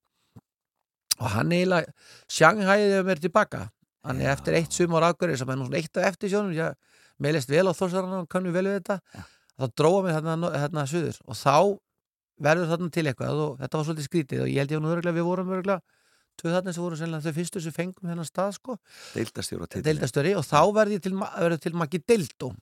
[1.17, 1.95] Og hann eiginlega
[2.37, 3.63] sjanghæði mér tilbaka
[4.05, 4.35] hann er Já.
[4.37, 6.77] eftir eitt sumar ágörði sem er nú svona eitt af eftir sjónum ég
[7.17, 9.01] meðlist vel á þórsarana og kannum vel við þetta
[9.57, 11.21] þá dróða mig þarna, þarna suður.
[11.25, 11.57] Og þá
[12.45, 15.31] verður þarna til eitthvað og þetta var svolítið skrítið og ég held ég örgulega við
[15.31, 15.96] vorum örgulega
[16.41, 18.79] tvö þarna sem voru sennilega þau fyrstu sem fengum þennan stað sko,
[19.15, 22.53] deildastjóra til deildastöri og þá verður ég til, verður til Maggi Deildó.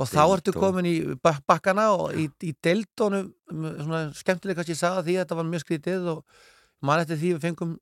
[0.00, 3.18] Og þá ertu komin í bak- bakkana og í, í Deildónu
[3.52, 6.22] svona skemmtilega kannski ég sagði því að þetta var mjög skrítið og
[6.88, 7.74] mann eftir því við fengum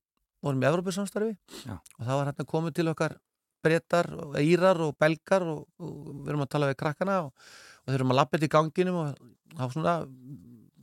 [0.43, 1.37] vorum í Evropasamstarfi
[1.69, 1.77] Já.
[1.79, 3.15] og þá var hérna komið til okkar
[3.63, 7.31] brettar, og írar og belgar og, og við erum að tala við krakkana og,
[7.85, 9.11] og þeir erum að lappa þetta í ganginum og
[9.61, 9.95] þá svona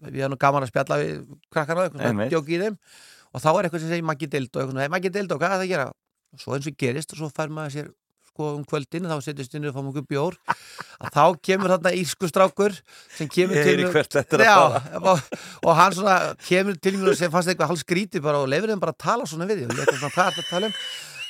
[0.07, 1.13] við erum gaman að spjalla við
[1.51, 2.31] krakkana eitthvað svona Einmitt.
[2.35, 2.75] djók í þeim
[3.33, 5.73] og þá er eitthvað sem segir Maggi svona, hey, Maggi Deildó, hvað er það að
[5.75, 5.87] gera?
[6.33, 7.87] og svo eins og gerist og svo fær maður sér
[8.27, 10.35] sko um kvöldin, þá setjast inn og fáum okkur bjór.
[11.01, 12.75] Að þá kemur þarna írsku strákur
[13.15, 13.95] sem kemur til mér-
[15.01, 15.21] og,
[15.63, 18.43] og hann svona kemur til mér og sem fannst eitthvað hálf skrítið bara?
[18.43, 20.37] Og leifir þeim bara að tala svona við því og ég eitthvað svona hvað er
[20.37, 20.77] þetta að tala um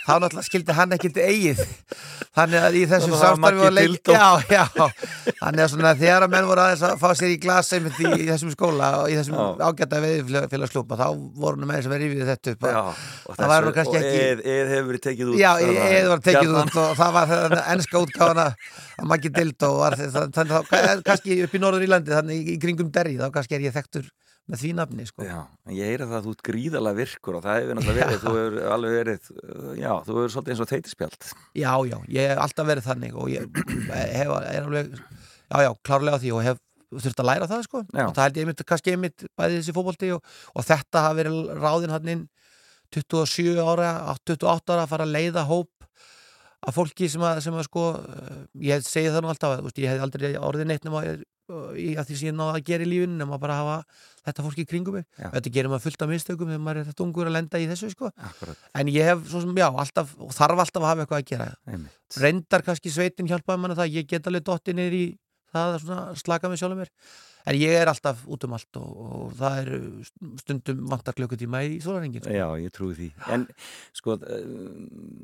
[0.07, 1.59] þá náttúrulega skildi hann ekkert eigið.
[2.37, 4.63] Þannig að í þessu var samstarfi var leik já, já,
[5.41, 8.11] þannig að svona þegar að menn voru aðeins að fá sér í glas einmitt í,
[8.13, 11.05] í þessum skóla og í þessum ágæta veiðfélagsklúpa þá
[11.41, 12.77] voru nú með þess að vera yfir þetta upp að-
[13.31, 16.11] og Það væri nú kannski og ekki- eð, eð hefur verið tekið út Já, eða
[16.13, 16.69] var tekið Gjarnan.
[16.71, 18.47] út og það var það ennska útgáfana
[19.01, 22.93] að Maggi Dildó var þannig að kannski upp í Norður Írlandi þannig í, í kringum
[22.93, 24.05] Derry þá kannski er ég þekktur
[24.47, 25.25] með því nafni sko.
[25.27, 25.39] Já,
[25.75, 28.69] ég heyra það að þú ert gríðalega virkur og það hefur náttúrulega verið, þú hefur
[28.75, 31.27] alveg verið, uh, já, þú hefur svolítið eins og þeytispjald.
[31.59, 33.59] Já, já, ég hef alltaf verið þannig og ég
[33.91, 38.03] hef, er alveg já, já, klárlega því og hef þurft að læra það sko Já.
[38.07, 41.49] og það held ég einmitt, kannski einmitt bæði þessi fótbolti og, og þetta hafi verið
[41.59, 42.21] ráðin hann inn
[42.95, 45.67] 27 ára, 28 ára að fara að leiða hóp
[46.67, 48.37] af fólki sem að, sem að sko eh,
[48.69, 51.25] ég segi það nú alltaf, ég hef aldrei orðið neitt nema ég-
[51.79, 53.77] í að því sem ég náða að gera í lífinu nema bara hafa
[54.27, 55.05] þetta fólki í kringum mig.
[55.15, 55.29] Já.
[55.35, 57.91] þetta gerir maður fullt af mistökum þegar maður er þetta ungur að lenda í þessu
[57.93, 58.11] sko.
[58.29, 61.47] Akkurat, en ég hef svo sem, já, alltaf þarf alltaf að hafa eitthvað að gera.
[61.67, 62.19] Einmitt.
[62.23, 65.05] reyndar kannski sveitin hjálpaði manna það ég get alveg dotti niður í
[65.55, 66.91] það að slaka mig sjálfum mér
[67.45, 69.69] en ég er alltaf út um allt og, og það er
[70.41, 72.33] stundum vantar klukkutíma í sólarengin sko.
[72.33, 73.09] Já, ég trúi því.
[73.33, 73.45] En
[73.95, 74.23] sko, uh,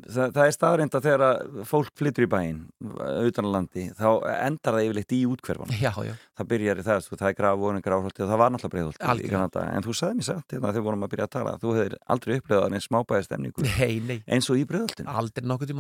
[0.08, 1.24] það, það er staðreind að þegar
[1.70, 5.74] fólk flyttur í bæinn utan að landi, þá endar það yfirleitt í útkverfan.
[5.80, 9.30] já, já, Það byrjar í það, sko, það er grafvóðin, grafholti og það var náttúrulega.
[9.34, 9.66] Kanada.
[9.74, 11.94] En þú sagði mér satt, hérna, þegar við vorum að byrja að tala, þú hefur
[12.14, 15.08] aldrei upplegað neins smábæði stemningu nei, nei eins og í breyðholtinu.
[15.10, 15.72] aldrei nokkuð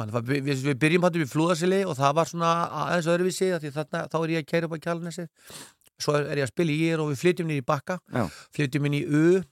[6.01, 7.47] í og það þá er svo er ég að spila í ír og við flytjum
[7.47, 8.23] nýri í bakka Já.
[8.55, 9.43] flytjum inn í U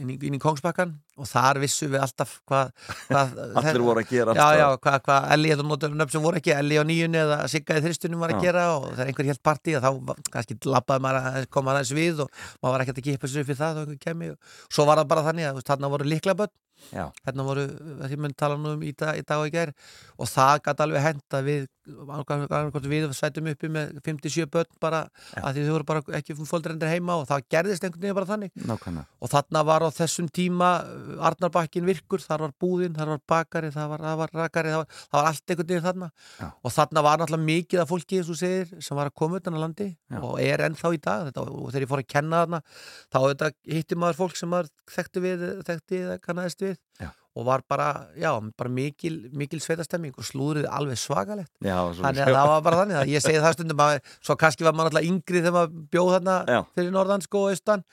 [0.00, 2.70] inn í, inn í Kongsbakkan og þar vissum við alltaf hvað,
[3.10, 6.54] hvað Allir voru að gera Já, já, hvað, Elli, þetta notum nöfn sem voru ekki
[6.56, 8.46] Elli á nýjunni eða Sigga í þristunum var að Já.
[8.48, 12.24] gera og þegar einhver helt partí þá var- kannski labbaði maður að koma aðeins við
[12.24, 12.32] og
[12.62, 14.32] maður var ekkert að kipa sér upp fyrir það þá einhver kemi
[14.72, 16.54] svo var það bara þannig að þarna voru líklaböld
[16.90, 17.04] Já.
[17.26, 17.66] hérna voru,
[18.04, 19.74] því mun tala nú um í dag, í dag og í gær
[20.16, 25.00] og það gæti alveg henda við við sætum uppi með 57 börn bara
[25.34, 25.42] Já.
[25.42, 28.52] að því þau voru bara ekki fólkdrendir heima og það gerðist einhvern veginn bara þannig
[28.68, 29.06] Nákvæmlega.
[29.20, 33.72] og þarna var á þessum tíma uh, Arnarbakkin virkur, þar var búðin, þar var bakari,
[33.74, 36.48] það var, var rakari, það var, það var allt einhvern veginn þarna Já.
[36.50, 39.88] og þarna var náttúrulega mikið af fólki, segir, sem var að koma utan á landi
[40.20, 42.62] og er ennþá í dag þetta, og þegar ég fór að kenna þarna
[43.10, 46.69] þá þetta, hitti maður fólk sem maður þekkti við, þekkti kannaðist við
[47.00, 47.08] Já.
[47.38, 51.52] og var bara, já, bara mikil, mikil sveitastemming og slúðrið alveg svakalegt.
[51.62, 54.66] Já, þannig að það var bara þannig að ég segi það stundum að svo kannski
[54.66, 56.38] var maður alltaf yngri þegar maður bjóð þarna
[56.74, 57.84] fyrir norðan sko og austan.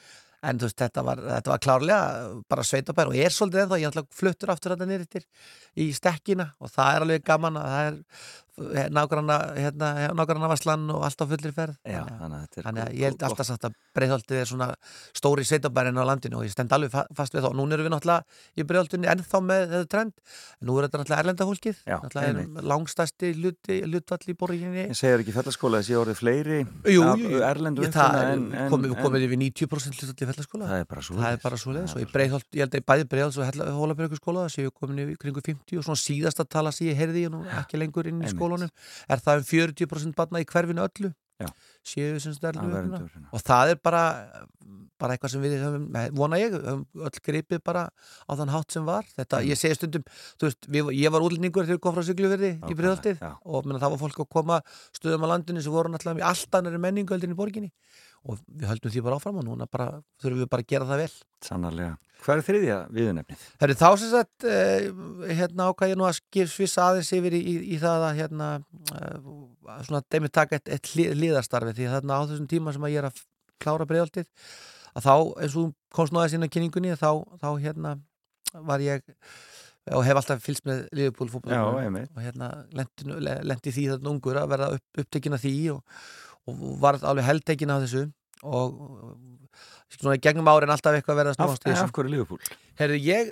[0.48, 2.02] En þú veist, þetta var, þetta var klárlega
[2.48, 5.24] bara sveitabær og er svolítið ennþá, ég er alltaf fluttur aftur þetta nýrittir
[5.82, 7.98] í stekkina og það er alveg gaman að það er
[8.58, 11.76] nágranna, hérna, nágranna varslan og allt á fullir ferð.
[11.86, 14.74] Já, þannig, að- að að ég held alltaf satt að breiðholtið er svona
[15.14, 17.54] stóri sveitabærin á landinu og ég stend alveg fa- fast við þá.
[17.54, 18.24] Núna erum við náttúrulega
[18.58, 20.14] í breiðholtinni ennþá með þetta trend,
[20.62, 21.76] nú er þetta náttúrulega erlenda fólkið.
[21.86, 24.88] Já, náttúrulega langstæsti hlutvall í borginni.
[24.90, 27.42] Ég segir ekki fellaskóla þessi orðið fleiri Jú, af jú, jú.
[27.46, 28.52] erlendu Ég- er en-
[28.98, 30.66] komið yfir 90% hlutalli fellaskóla.
[30.68, 30.86] Það er
[31.44, 32.12] bara svo leiðis og ég
[32.54, 33.46] ég held að ég bæði breiðholt og
[33.78, 34.98] hólabjörgu skóla það séu komin
[38.48, 39.84] yfir kringu 50 og svona síðasta tala sem ég heyrði ég nú ekki lengur inn
[39.84, 39.88] í Einmitt.
[39.88, 41.14] skólanum er það um 40% barna í hverfinu öllu?
[41.88, 42.68] Séu sem stærlu
[43.32, 44.04] og það er bara
[44.98, 45.84] bara eitthvað sem við höfum,
[46.18, 49.06] vona ég höfum öll gripið bara á þann hátt sem var.
[49.14, 50.04] Þetta, ég segi stundum,
[50.42, 53.30] þú veist við, ég var útlendingur þegar ég kom frá Siglufirði í Nákvæmlega, breiðholtið já.
[53.46, 54.60] og menna, það var fólk að koma
[54.98, 57.72] stöðum á landinu sem voru náttúrulega í allt annari menningu heldur í borginni
[58.26, 59.88] og við höldum því bara áfram og núna bara,
[60.22, 61.98] þurfum við bara að gera það vel Sannarlega.
[62.24, 63.42] Hvað er þriðja viðunefnið?
[63.62, 64.88] Það er þá sem sagt eh,
[65.38, 68.48] hérna ákvað ég nú að svissa aðeins yfir í, í, í það að hérna
[68.98, 69.28] eh,
[69.86, 73.04] svona dæmi taka eitt, eitt hliðarstarfi því að þarna á þessum tíma sem að ég
[73.04, 73.22] er að
[73.62, 74.32] klára breiðaldið
[74.98, 76.02] að þá eins og
[76.34, 77.94] inn á kynningunni þá, þá hérna
[78.66, 79.06] var ég
[79.96, 80.88] og hef alltaf fylgst með
[81.86, 82.12] einmitt.
[82.16, 83.08] og hérna lendi,
[83.48, 86.00] lendi því þarna ungur að verða upp, upptekin af því og,
[86.48, 88.04] og var alveg heldtekin af þessu
[88.44, 91.84] og, og svona í gegnum árin alltaf eitthvað að Af, snúast þessu.
[91.86, 92.42] af hverju Liverpool?
[92.80, 93.32] Herðu, ég,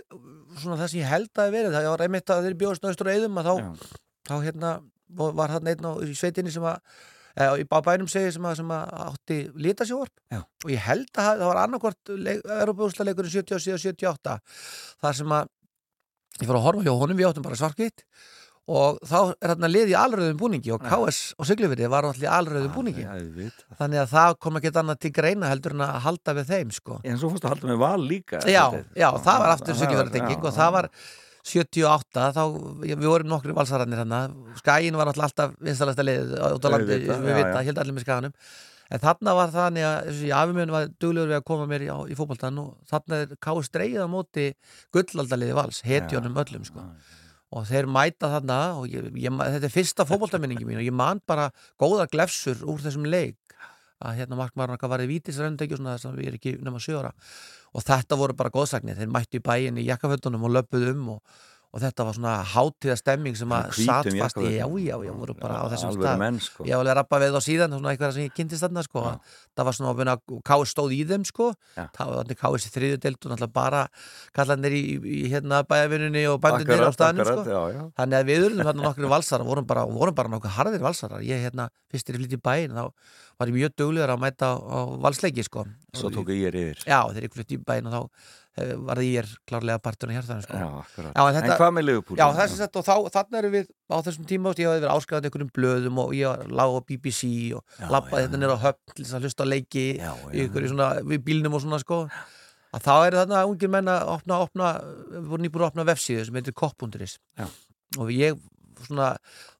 [0.61, 3.15] svona það sem ég held að verið, það var einmitt að þeir bjóðast náðustur á
[3.15, 3.89] eðum að þá,
[4.29, 4.71] þá hérna,
[5.19, 6.95] var þarna einn á, sveitinni sem að,
[7.35, 10.23] eða í bænum segi sem að, sem að átti lítasjóvarp
[10.65, 14.39] og ég held að það var annarkvort Europúsleikurinn 77 og 78
[15.03, 15.51] þar sem að
[16.41, 18.05] ég fór að horfa hjá honum, við áttum bara svarkvitt
[18.65, 20.85] og þá er þarna lið í alröðum búningi og.
[20.85, 23.05] KS og Siglufirði var allir í alröðum búningi.
[23.77, 26.99] þannig að það kom ekki annað til greina heldur en að halda við þeim sko.
[27.03, 28.41] En svo fórstu að halda með val líka.
[28.49, 28.63] já,
[28.97, 30.89] já, það var aftur já, og það var
[31.45, 32.43] 78, þá,
[32.81, 37.59] við vorum nokkru valsararnir hann, skæin var alltaf vinstalasta liðið út á landi, við vita,
[37.67, 38.33] held allir með skæðanum
[38.89, 42.57] en þarna var þannig að afimjörn var duglegur við að koma mér í, í fótboltan
[42.61, 43.35] og þarna er
[43.77, 44.47] dreigið á móti
[44.93, 46.85] gullaldaliði vals, hetjónum öllum sko.
[47.55, 51.21] Og þeir mæta þarna og ég, ég, þetta er fyrsta fótboltaminningi mín og ég man
[51.27, 51.49] bara
[51.81, 53.39] góðar glefsur úr þessum leik.
[54.03, 56.81] Að hérna markmaðurinn okkar var í vítisrendegi og svona þess að við erum ekki nema
[56.83, 57.13] sjöra
[57.75, 61.39] og þetta voru bara góðsagnir, þeir mættu í bæin í jakkaföldunum og löpuð um og,
[61.75, 65.33] og þetta var svona hátíða stemming sem að satt fast í, já, já, já, voru
[65.35, 66.63] bara á þessum stað sko.
[66.63, 69.03] ég var alveg að rappa við á síðan svona eitthvað sem ég kynntist þarna sko.
[69.51, 70.15] Það var svona
[70.47, 71.49] Káis stóð í þeim sko.
[71.75, 73.81] Það var þannig Káis í þriðudeld og náttúrulega bara
[74.39, 77.43] kallanir í, í hérna bæjavinnunni og bændunir á akkurat, sko.
[77.43, 77.83] já, já.
[77.99, 81.43] þannig að við urðum hérna nokkru valsarar vorum bara, vorum bara nokkuð harðir valsarar ég
[81.43, 82.87] hérna, fyrst er ég flytt í bæin þá
[83.35, 85.65] var ég mjög duglegur að mæta á, valsleiki sko.
[85.95, 86.83] Svo tóku ég er yfir.
[86.87, 90.45] já, þegar ég flytt í bæin og þá eh, var ég klárlega parturinn í hjartanum
[90.45, 90.59] sko.
[90.59, 90.69] Já.
[90.97, 92.17] Já, en en, þetta- hvað með Liverpool?
[92.19, 94.95] Já, þess að og þá, þannig erum við á þessum tíma, veist, ég hafði verið
[94.95, 98.95] áskrifandi einhverjum blöðum og ég var lág á BBC og lappaði þetta nýra á höfn
[98.95, 99.85] til að hlusta á leiki
[100.71, 102.01] svona, við bílnum og svona sko
[102.75, 106.25] að þá eru þarna ungir menn að opna, opna við vorum nýbúin að opna vefsíðu
[106.27, 107.19] sem heitir kopp.is
[107.99, 108.39] og ég
[108.83, 109.13] svona,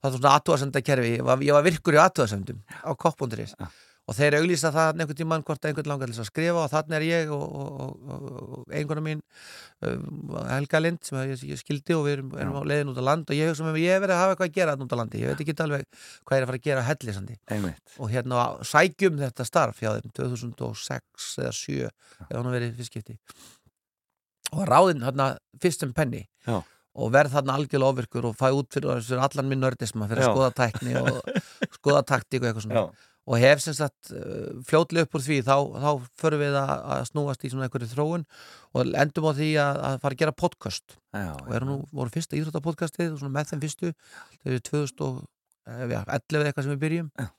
[0.03, 3.67] það var svona aðtúasenda kerfi ég ég var virkur í aðtúasendum á kopp.is Já.
[4.05, 7.05] Og þeir auglýsa það einhvern tímann hvort einhvern langar til að skrifa og þannig er
[7.07, 8.25] ég og, og, og,
[8.59, 9.23] og einhverna mín
[9.87, 13.05] um, Helga Lind sem ég, ég skildi og við erum, erum á leiðin út á
[13.07, 15.41] land og ég hef verið að hafa eitthvað að gera út á landi, ég veit
[15.41, 15.87] ekki alveg
[16.21, 17.39] hvað er að fara að gera hellisandi
[17.97, 23.17] og hérna sækjum þetta starf hjá þeim 2006 eða 7 eða hann verið fyrstskipti.
[24.53, 26.59] Og var ráðinn hérna fyrst sem penni Já.
[26.61, 30.29] og verð þarna algjörlega ofirkur og fæ út fyrir, fyrir allan minn nördisma fyrir Já.
[30.29, 32.85] að skoða tækni og skoða taktík og eitthvað svona.
[32.85, 33.14] Já.
[33.25, 35.89] Og hef sem sagt uh, fljótlega upp úr því þá, þá
[36.21, 38.25] förum við að, að snúast í svona einhverju þróun
[38.75, 40.97] og endum á því að, að fara að gera podcast.
[41.15, 45.95] Já, og erum nú, voru fyrsta íþróttapodcastið og svona með þeim fyrstu þau eru 2011
[45.95, 47.11] eða eitthvað sem við byrjum.
[47.17, 47.29] Já.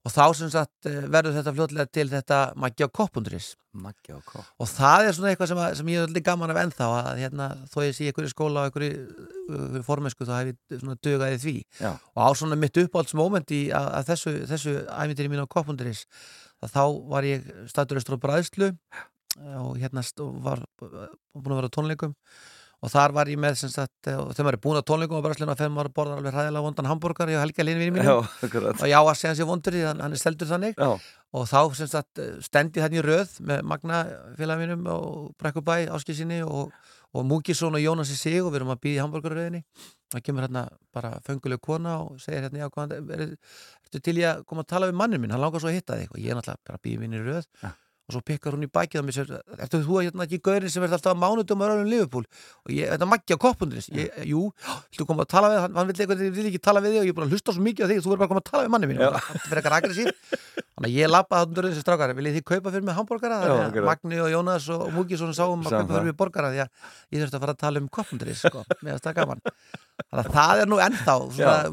[0.00, 4.22] Og þá sem sagt eh, verður þetta fljótlega til þetta Maggi á koppundurins Maggi og
[4.26, 4.46] Kopp.
[4.58, 7.20] Og það er svona eitthvað sem, að, sem ég er allir gaman af ennþá að
[7.22, 10.80] hérna, þó ég sé ykkur í skóla og ykkur í uh, formesku þá hef ég
[10.80, 11.54] svona dögaði því.
[11.78, 16.02] Já, og á svona mitt uppáhaldsmoment í að, að þessu, þessu æmyndiri mín á koppundurins
[16.66, 16.82] þá
[17.12, 18.72] var ég statur östur á bræðslu
[19.38, 20.02] og hérna
[20.42, 22.16] var búin að vera á tónleikum
[22.80, 25.20] og þar var ég með sem sagt, eh, og þegar maður er búin á tónleikum
[25.20, 28.06] á bræðslinu og þegar maður borðar alveg hræðilega vondan hambúrgar ég og Helga Lini vinni
[28.08, 28.80] akkurat.
[28.80, 30.80] Og já að segja hans ég vondur því hann, hann er steldur þannig.
[30.80, 30.90] Já,
[31.30, 34.02] og þá sem sagt stendi þannig í röð með Magna
[34.38, 36.72] félag mínum og Brekkubæ áskilsinni og,
[37.12, 39.64] og Múkisson og Jónas í sig og við erum að býða í hambúrgarröðinni
[40.10, 40.64] það kemur hérna
[40.94, 42.68] bara fenguleg kona og segir hérna já,
[43.14, 43.36] er,
[43.84, 45.98] ertu til ég að koma að tala við mannin minn, hann langar svo að hitta
[46.00, 46.10] þig.
[46.14, 47.46] Og ég er náttúrulega bara að býða minn í röð.
[47.62, 47.72] Ja.
[48.10, 50.82] Og svo pikkar hún í bækið á mér sér, ertu þú hérna ekki gaurinn sem
[50.82, 52.26] verður alltaf að mánutum og röðum Liverpool?
[52.66, 54.42] Og ég, þetta á koppundurins ég, jú,
[54.90, 57.06] viltu koma að tala við hann, hann vill, eitthvað, vil ekki tala við þig og
[57.06, 58.50] ég er búin að hlusta svo mikið á þig þú verður bara að koma að
[58.50, 59.10] tala við manni mín Já.
[59.14, 60.08] það fyrir eitthvað aggressív.
[60.80, 62.14] Þannig að ég lappaði þarna þessi strákar.
[62.16, 63.88] Viljið þið kaupa fyrir mig hambúrgara Já, að akkurat.
[63.90, 65.92] Magni og Jónas og Múkisson sáum að kaupa það.
[65.92, 66.70] fyrir mig borgara því að
[67.14, 69.40] ég þurfti að fara að tala um koppundurins sko, að
[70.08, 71.14] þannig að það er nú ennþá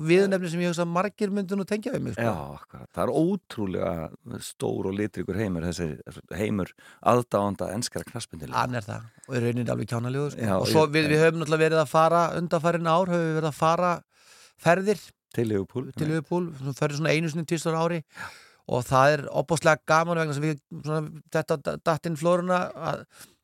[0.04, 2.58] viðnefni sem ég hugsa að margir myndu nú tengja við mig já, sko.
[2.60, 2.90] akkurat.
[2.96, 3.94] Það er ótrúlega
[4.44, 5.90] stór og litrikur heimur þessi
[6.36, 6.72] heimur
[7.08, 10.42] aðdáanda enskara knaspindil hann er það og í rauninni alveg kjánalegu sko.
[10.48, 13.52] Já, og svo við, við höfum náttúrulega verið að fara undanfærin ár höfum við verið
[13.52, 13.94] að fara
[14.64, 18.02] ferðir Til Liverpool til Liverpool, sem ferður svona einu sinni tvistar ári
[18.68, 21.02] og það er opáslega gaman vegna sem við svona,
[21.36, 23.04] þetta datt inn flóruna að,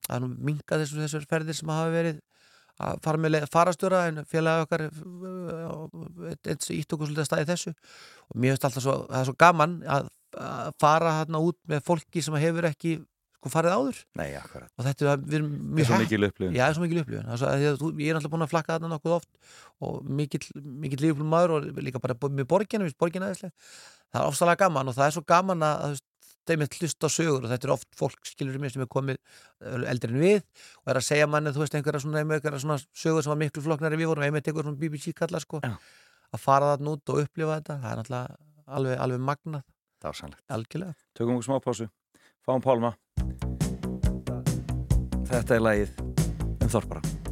[0.09, 2.21] að nú minka þessu, þessar ferðir sem hafa verið
[2.83, 8.39] að fara með farastjóra en félagi okkar uh, ítt okkur svolítið að staði þessu og
[8.39, 12.23] mér finnst alltaf svo, það er svo gaman að, að fara hérna út með fólki
[12.23, 12.99] sem hefur ekki
[13.43, 13.97] sko farið áður.
[14.15, 14.71] Nei, akkurat.
[14.79, 16.55] Og þetta er, er mjög svo mikil upplifun.
[16.55, 17.99] Já, það er svo mikil upplifun.
[17.99, 19.29] Ég er alltaf búin að flakka þarna nokkuð oft
[19.83, 20.45] og mikill,
[20.85, 23.33] mikill lífum maður og líka bara með borginu, borginu
[24.13, 25.97] það er ofsalega gaman og það er svo gaman að
[26.47, 29.19] þeim er hlust á sögur og þetta er oft fólk skilur mér sem er komið
[29.89, 30.39] eldri en við
[30.83, 33.63] og er að segja manni, þú veist, einhverja svona, einhverja svona sögur sem var miklu
[33.63, 35.77] flokknari við vorum einmitt einhver svona BBC kalla sko Já.
[36.35, 37.77] að fara þarna út og upplifa þetta.
[37.83, 38.37] Það er náttúrulega
[38.77, 39.63] alveg, alveg magnað
[40.03, 40.93] Dásanlegt algjörlega.
[41.15, 41.89] Tökum okkur smá pásu.
[42.43, 42.93] Fáum Pálma.
[45.31, 47.22] Þetta er lagið um Þorpara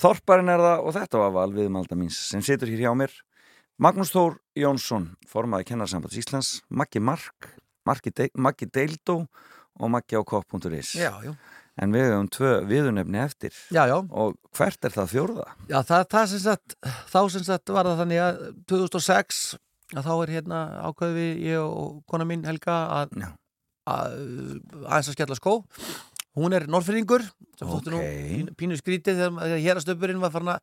[0.00, 3.12] Þorparinn er það og þetta var val viðmalda míns sem situr hér hjá mér
[3.80, 7.50] Magnús Þór Jónsson, formaði kennarsambands Íslands Maggi Mark,
[7.84, 9.22] De Maggi Deildó
[9.80, 11.34] og Maggi á kopp.is Já, já.
[11.80, 13.96] En við hefum tvö viðunefni eftir Já, já.
[14.00, 15.46] og hvert er það fjórða?
[15.68, 16.76] Já, það, það sem sagt,
[17.12, 18.40] þá sem sagt var það þannig að
[18.72, 19.42] 2006
[19.96, 23.16] að þá er hérna ákveði ég og kona mín Helga að,
[23.90, 24.18] að
[24.84, 25.56] aðeins að skella skó
[26.38, 27.24] hún er norrfyrringur
[27.58, 27.72] sem Ok.
[27.72, 28.00] þóttu nú
[28.56, 30.60] pínu, skrítið þegar hérastöpurinn var farin að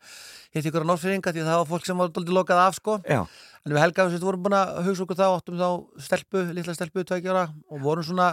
[0.55, 2.97] hitta ykkur á norrfyrringa því að það var fólk sem var doldið lokað af sko
[3.03, 3.21] Já,
[3.65, 5.69] en við Helga við vorum búin að hugsa okkur þá áttum þá
[6.07, 8.29] stelpu, litla stelpu, tveikjára og vorum svona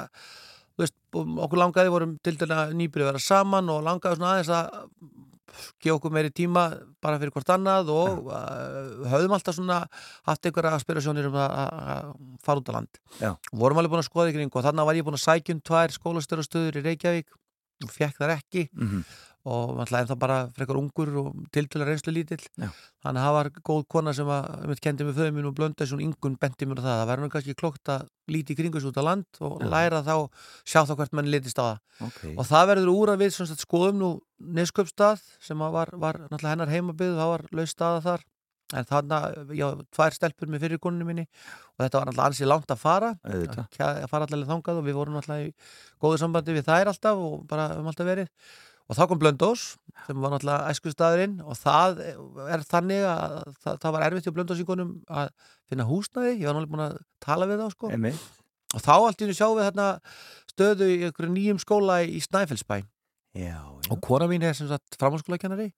[0.74, 4.50] þú veist, okkur langaði, vorum til dæla nýbyrju að vera saman og langaði svona aðeins
[4.50, 4.88] að
[5.82, 6.64] gefa okkur meiri tíma
[7.04, 9.82] bara fyrir hvort annað og uh, höfðum alltaf svona
[10.28, 12.10] haft einhverja aspirasjónir um að
[12.44, 13.00] fara út á land.
[13.20, 13.30] Já.
[13.52, 16.80] vorum alveg búin að skoða ykkur og þannig var ég búin að sækjum tvær skólastöðastöður
[16.80, 17.38] í Reykjavík
[17.84, 18.68] og fekk þar ekki.
[18.72, 19.06] Mhm,
[19.44, 22.40] og alltaf en það bara frekar ungur og tiltölu reynslu lítill
[23.04, 25.82] þannig að það var góð kona sem að um, kendi með föðu mín og blönda
[25.82, 27.00] þessu yngun benti mér það.
[27.00, 29.68] Það verður kannski klokkt að líti kringus út á land og Já.
[29.74, 30.14] læra þá,
[30.64, 31.80] sjá þá hvert mann litist á það.
[32.08, 32.22] Ok.
[32.32, 34.12] Og það verður úr að við sagt, skoðum nú
[34.54, 38.24] Nesköpstað sem að var, var náttúrulega hennar heimabið það var laus staða þar.
[38.74, 42.72] En þannig, já, tvær stelpur með fyrir konunni minni og þetta var náttúrulega ansið langt
[42.72, 43.10] að fara.
[43.28, 45.52] Að að fara allavega þangað og við vorum náttúrulega í
[46.00, 48.30] góðu sambandi við þær alltaf og bara um alltaf verið
[48.84, 49.64] og þá kom Blöndós
[50.04, 54.94] sem var náttúrulega æskustæðurinn og það er þannig að það, það var erfitt hjá Blöndósíkonum
[55.08, 55.30] að
[55.70, 57.92] finna húsnæði, ég var náttúrulega búin að tala við þá sko.
[58.74, 59.88] Og þá allt í hennu sjáum við þarna
[60.50, 62.80] stöðu í einhverju nýjum skóla í Snæfellsbæ.
[63.34, 63.90] Já, já.
[63.90, 65.72] og kona mín er sem sagt framhalskólakennari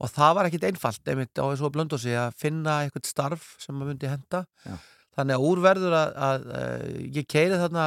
[0.00, 3.90] og það var ekkit einfalt einmitt á þessu blöndósi að finna eitthvað starf sem maður
[3.90, 4.76] myndi henda Já.
[5.18, 6.84] þannig að úrverður að, að, að
[7.18, 7.86] ég keiri þarna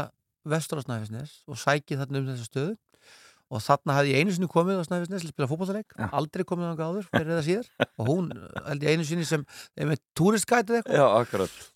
[0.53, 2.75] vestur á Snæfisnes og sæki þarna um þessa stöðu
[3.51, 6.05] og þarna hafði ég einu sinni komið á Snæfisnes til að spila fótballtaleik, Já.
[6.19, 7.67] aldrei komið á áður fyrir eða síðar.
[7.99, 9.43] Og hún held ég einu sinni sem
[9.77, 10.95] með túristgætið eitthvað.
[10.97, 11.05] Já,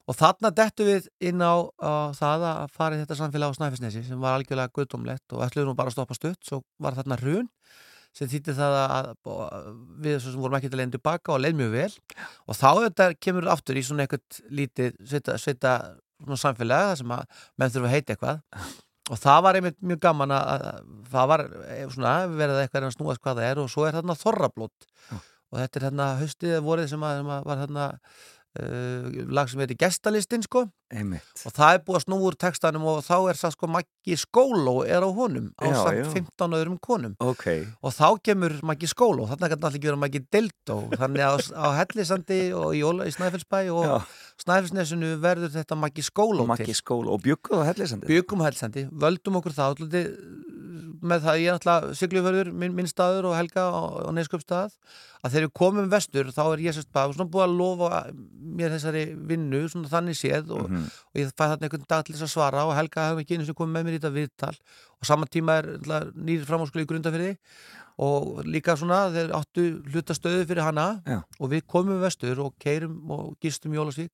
[0.07, 4.05] og þarna dettu við inn á, á það að fara í þetta samfélag á Snæfisnesi
[4.07, 6.39] sem var algjörlega guðdómlegt og ætluðu nú bara að stoppa stutt.
[6.47, 7.51] Svo var þarna hrun
[8.18, 9.11] sem þýtti það að,
[10.01, 11.91] við sem vorum ekki að leiðin tilbaka og leið mjög vel.
[12.47, 15.74] Og þá þetta kemur aftur í svona eitthvað lítið sveita, sveita
[16.18, 17.28] svona
[19.08, 20.80] og það var einmitt mjög gaman að, að
[21.14, 24.18] það var eh, svona verið eitthvað að snúast hvað það er og svo er þarna
[24.20, 24.88] þorrablót.
[25.47, 27.86] Og þetta er þarna haustið vorið sem, að, sem að var þarna
[28.58, 30.66] uh, lag sem heitir Gestalistinn sko.
[30.88, 31.26] Einmitt.
[31.43, 34.76] Og það er búið að snúa úr textanum og þá er það sko Maggi Skóló
[34.88, 36.05] er á honum á Já, samt já.
[36.16, 37.18] 15 öðrum konum.
[37.20, 37.45] Ok.
[37.84, 42.39] Og þá kemur Maggi Skóló þarna kannu allir gera Maggi Dildó þannig að á Hellisandi
[42.55, 43.97] og í, í Snæfellsbæ og Já.
[44.45, 48.08] Snæfellsnesinu verður þetta Maggi Skóló Og og bjögguð á hellisandi.
[48.08, 50.12] Byggum á Hellisandi, völdum okkur það alltaf,
[51.02, 54.76] með það ég er alltaf Siglufjörður, minn, minn staður og Helga og, og Neiskjöpstað
[55.24, 58.02] að þegar við komum vestur þá er ég sérst bara svona búið að lofa
[58.58, 60.86] mér þessari vinnu svona þannig séð og, Mhm.
[61.14, 63.46] og ég fæði þarna einhvern dag til þess að svara og Helga hefði ekki einu
[63.50, 64.56] sem komið með mér í þetta viðtal
[65.02, 65.66] og saman tíma er
[66.16, 67.34] nýri framháskóli í grundafyrði
[67.98, 71.24] og líka svona þeir áttu hlutastöðu fyrir hana Já.
[71.42, 74.12] og við komum vestur og keirum og gistum Jólasvík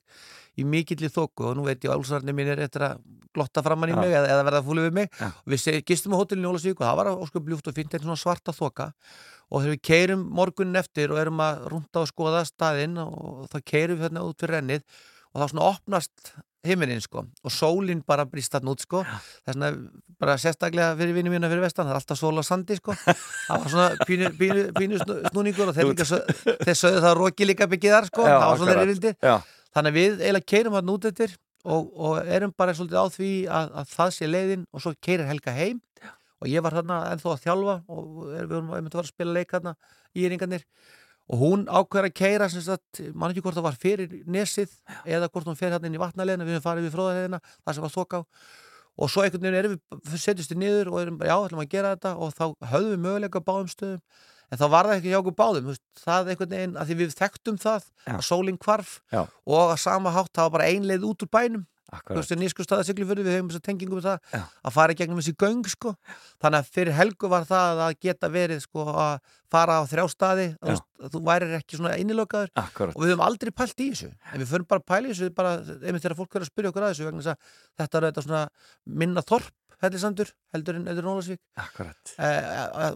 [0.59, 3.01] í mikilli þóku og nú veit ég að álsarni mín er eftir að
[3.33, 5.09] glotta framann í mig eða, eða verða fúlið við mig.
[5.25, 8.53] Og við gistum á hótelinu Jólasvík og það var ósköp ljúft og en svona svarta
[8.53, 8.91] þoka.
[9.49, 13.57] Og þegar við keirum morgunin eftir og erum að rúnda og skoða staðinn og þá
[13.65, 14.85] keirum við hérna út fyrir rennið
[15.33, 16.33] og þá svona opnast
[16.63, 19.01] himinin sko og sólinn bara brýst þarna út sko.
[19.43, 19.71] Þess vegna
[20.21, 22.95] bara sérstaklega fyrir vinnu mína fyrir vestan það er alltaf sól á sandi sko.
[23.03, 25.91] Það var svona pínu, pínu, pínu snú- snúningur og þeir,
[26.63, 28.23] þeir sögðu það roki líka byggið þar sko.
[28.29, 28.85] Já, það var svona akkurat.
[28.85, 29.13] þeir vildi
[29.73, 33.31] þannig að við eiginlega keirum hann út eftir og, og erum bara svolítið á því
[33.47, 35.79] að, að það sé leiðin og svo keirir Helga heim.
[36.43, 39.53] Og ég var þarna ennþá að þjálfa og við vorum að að, að spila leik
[39.53, 39.73] þarna
[40.13, 40.65] í eringarnir
[41.31, 42.49] og hún ákveður að keira
[43.15, 44.73] mann ekki hvort það var fyrir nesið
[45.07, 47.85] eða hvort hún fer hérna inn í vatnaleðina við höfum farið við fróðarheðina, það sem
[47.85, 48.19] var þoká
[48.93, 51.71] og svo einhvern veginn erum við setjumst við niður og erum bara, já, ætlum að
[51.71, 52.43] gera þetta og þá
[52.73, 54.01] höfðum við möguleika á báðum stöðum
[54.51, 57.13] en þá var það ekki hjá okkur báðum veist, það einhvern veginn, að því við
[57.19, 58.15] þekktum það Já.
[58.15, 59.21] að sólinn hvarf Já.
[59.23, 61.63] og að sama hátt það var bara ein leið út úr bænum
[61.93, 64.41] þú akkurat veist, nýsku staða siglufjörðu, við hefum þess að tengingum við það Já.
[64.65, 65.93] að fara í gegnum þessi göng sko.
[66.41, 70.47] þannig að fyrir helgu var það að geta verið sko, að fara á þrjá staði
[70.63, 70.81] að,
[71.13, 74.49] þú værir ekki svona innilokaður Akkurat og við höfum aldrei pælt í þessu en við
[74.49, 75.51] förum bara að pæla í þessu bara,
[75.83, 78.25] einmitt þegar fólk verður að spyrja okkur að þessu vegna þess að þetta er þetta
[78.25, 78.43] svona
[79.03, 79.53] minna þorp
[79.83, 82.13] hellisandur, heldur en, Ólasvík Akkurat.
[82.17, 82.93] Eh,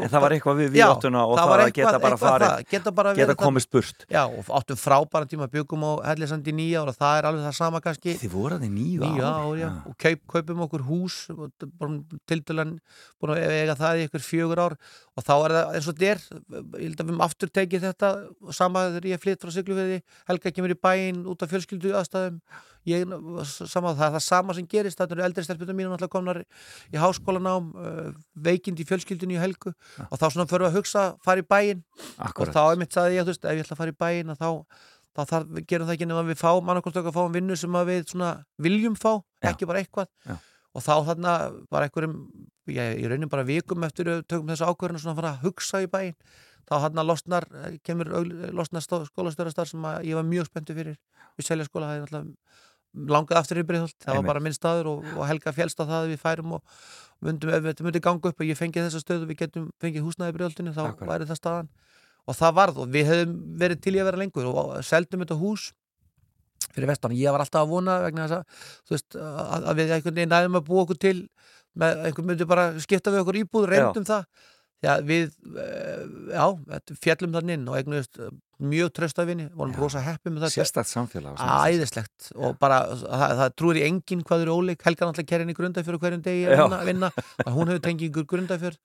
[0.00, 2.64] En það var eitthvað við víóttuna og það, var að geta bara eitthvað farið það,
[2.74, 3.40] geta, bara geta það.
[3.44, 7.46] komist burt Já, og áttum frábæra tíma byggum á Hellisandi nýja ára, það er alveg
[7.48, 8.16] það sama kannski.
[8.20, 11.18] Þið voru að þið nýju nýju ár, já, og kaup, kaupum okkur hús
[12.30, 12.74] til dælan
[13.20, 14.76] búin að eiga það í ykkur fjögur ár.
[15.16, 18.10] Og þá er það eins og er ég held að við höfum aftur tekið þetta
[18.56, 22.40] sama þegar ég flytt frá Siglufjörði Helga kemur í bæinn út af fjölskyldu aðstæðum
[22.88, 23.04] ég,
[23.44, 26.42] sama, það er það sama sem gerist það eru eldri stelpunum mínu náttúrulega komnar
[26.90, 27.72] í háskólanám
[28.46, 30.06] veikind í fjölskyldunni í Helgu ja.
[30.08, 31.82] og þá svona förum við að hugsa fara í bæinn
[32.30, 34.34] og þá er mitt að ég, þú veist, ef ég ætla að fara í bæinn
[34.40, 34.48] þá
[35.18, 37.80] þá við gerum það ekki nefnum að við fá mannakonstöku að fá um vinnu sem
[37.88, 38.30] við svona
[38.62, 39.50] viljum fá, Já.
[39.50, 40.36] ekki bara eitthvað Já.
[40.72, 41.34] og þá þarna
[41.68, 42.14] var einhverjum
[42.70, 45.90] ég, ég raunin bara vikum eftir tökum þessu ákverðinu svona að fara að hugsa í
[45.90, 46.16] bæinn
[46.70, 47.46] þá hann að losnar,
[47.86, 48.12] kemur
[48.54, 50.98] losnar skólastörastar sem ég var mjög spenntu fyrir
[51.38, 52.68] við selja skóla, það er alltaf
[53.10, 55.98] langað aftur í Breiðholt, það var bara minn staður og, og Helga fjælst á það
[56.00, 56.80] að við færum og
[57.24, 60.34] myndum, ef þetta myndi ganga upp og ég fengi þessa stöðu við getum fengið húsnaði
[60.34, 61.12] í Breiðholtinu þá Akkurat.
[61.12, 61.70] væri það staðan.
[62.26, 65.38] Og það varð og við hefum verið til í að vera lengur og seldum þetta
[65.40, 65.70] hús
[66.70, 69.92] fyrir vestan, ég var alltaf að vona vegna þess að, þú veist, að, að við
[69.96, 71.16] einhvern veginn næðum að búa okkur til
[71.80, 74.26] með einhvern myndi bara skipta við okkur íbúð reyndum það,
[74.84, 76.44] já við uh, já,
[77.04, 78.20] fjallum þann inn og eignuðist
[78.60, 83.80] mjög tröstafinni, vorum rosa heppið með það Sérstætt samfélag æðislegt og bara það, það trúir
[83.80, 87.12] í enginn hvað eru óleik Helga náttúrulega kerinn í grundafjörðu hverjum degi að vinna,
[87.46, 88.80] og hún hefur tengið ykkur grundafjörð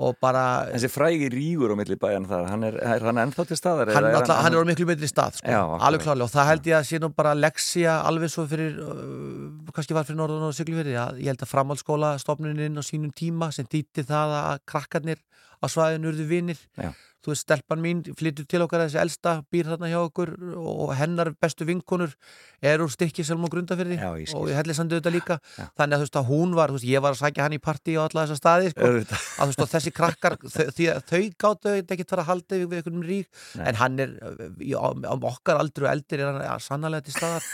[0.00, 3.58] og bara Þessi frægi rígur á milli bæjan þar, hann er, er hann ennþá til
[3.58, 3.92] staðar?
[3.92, 6.70] hann, alltaf, hann er á miklu betri stað sko, Já, alveg klálega og það held
[6.70, 10.56] ég að sé nú bara leksja alveg svo fyrir uh, kannski var fyrir Norðan og
[10.56, 15.22] að ég held að framhaldsskóla stofnuninn á sínum tíma sem dýtti það að krakkarnir
[15.62, 16.60] á svæðinu urðu vinir.
[16.74, 16.90] Já.
[17.22, 21.32] Þú veist, stelpan mín flyttur til okkar þessi elsta, býr þarna hjá okkur og hennar
[21.40, 22.14] bestu vinkonur
[22.62, 25.38] er úr stykki selm og grundafyrði og ég helli sandu þetta líka.
[25.56, 25.66] Já.
[25.78, 27.60] þannig að þú veist að hún var, þú veist, ég var að sækja hann í
[27.62, 30.62] partí og alla þessa staði, sko, að þú veist þessi krakkar, þau,
[31.08, 33.64] þau gáttu ekki fara að halda við, einhvern rík Nei.
[33.70, 37.46] en hann er, á, á okkar aldri og eldir er hann ja, sannlega til staðar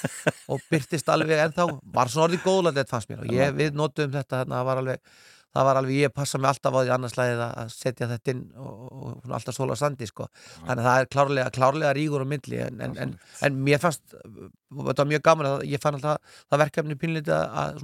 [0.53, 1.69] og byrtist alveg ennþá.
[1.95, 5.19] Var svona orðið góðlega fannst mér og ég, við notum þetta, þarna, það var alveg
[5.59, 8.83] það var alveg, ég passa mig alltaf á því annarslæðið að setja þetta inn og,
[8.89, 10.29] og, og alltaf sóla sandi sko,
[10.63, 13.15] þannig að það er klárlega, klárlega ríkur á myndli en, en, en,
[13.49, 17.37] en mér fannst og þetta var mjög gaman að ég fann alltaf það verkefni pínlítið
[17.37, 17.81] að,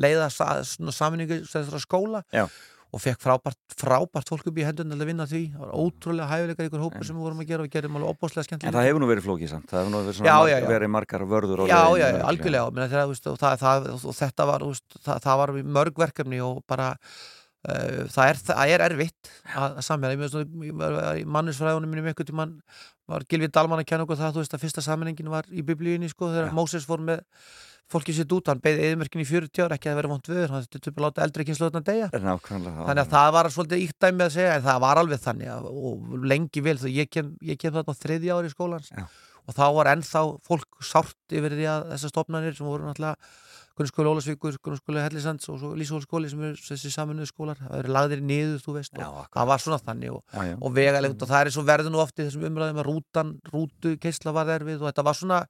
[0.00, 1.42] leiða sa, saminningu
[1.82, 2.24] skóla.
[2.34, 2.46] Já.
[2.96, 6.68] Og fekk frábært, frábært fólk upp í hendun að vinna því, það var ótrúlega hæfileikar
[6.70, 9.02] ykkur hópur sem við vorum að gera og gerum alveg opbóslega En skemmtilega það hefur
[9.02, 10.68] nú verið flókið samt, það hefur nú verið, Já, marg, já, já.
[10.70, 12.64] verið margar vörður Já, já, algjörlega.
[12.66, 16.40] Og, þeirra, veist, og, það, það, og þetta var veist, það, það var mörg verkefni
[16.46, 20.16] og bara uh, það, er, það er erfitt að, að samhæla
[21.20, 22.56] í mannisfræðunum mínum ykkur til mann
[23.06, 26.08] var Gilvi Dalman að kenna okkur það þú veist að fyrsta samhælingin var í biblíunni
[26.10, 26.54] sko þegar.
[26.56, 27.22] Móses fór með
[27.92, 30.64] fólkið sitt út, hann beði eðmerkin í 40 ár ekki að vera vont viður, hann
[30.66, 34.34] þetta er láta eldri að deyja Nákvæmlega, þannig að það var svolítið ítt dæmi að
[34.34, 37.76] segja en það var alveg þannig að, og lengi vel þegar ég kem, ég kem
[37.76, 39.04] þarna þriðja ári í skólans Já.
[39.46, 43.14] og þá var ennþá fólk sárt yfir því að þessar stofnanir sem voru náttúrulega
[43.76, 48.22] grunnskóli Ólasvíkur, grunnskóli Hellisands og svo Lísólaskóli sem eru þessi saminuðu skólar það eru lagðir
[48.24, 50.54] niður, þú veist Já, og það var svona þannig og, Já, já.
[50.60, 53.34] og vegalegt og það er eins og verður nú oft í þessum umræðum að rútan,
[53.52, 55.40] rútu, keisla var erfið og þetta var svona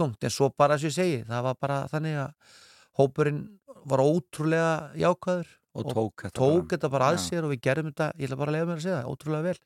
[0.00, 2.56] þungt en svo bara að ég segi, það var bara þannig að
[3.00, 3.44] hópurinn
[3.84, 4.72] var ótrúlega
[5.04, 6.68] jákvæður Og tók þetta tók bara.
[6.70, 8.84] þetta bara að sér og við gerðum þetta, ég ætla bara að lega mér að
[8.84, 9.56] segja það, ótrúlega vel,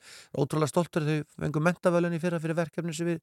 [0.40, 3.18] ótrúlega stoltur þau fengum mentavölunni fyrra fyrir verkefni sem við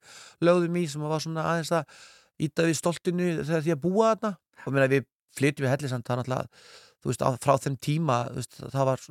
[0.45, 1.95] lögðum í sem var svona aðeins að
[2.41, 4.35] íta við stoltinu þegar því að búa þarna.
[4.65, 6.65] Og meina við flytjum við hellisand það er náttúrulega,
[7.05, 9.01] þú veist, frá þeim tíma veist, það var,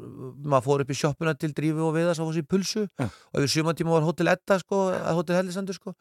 [0.50, 2.84] maður fór upp í sjoppuna til drífi og viðas á þessi pulsu.
[2.98, 3.06] Já.
[3.06, 5.94] og yfir sjumantíma var Hotel Edda sko, að Hotel Hellisandur sko.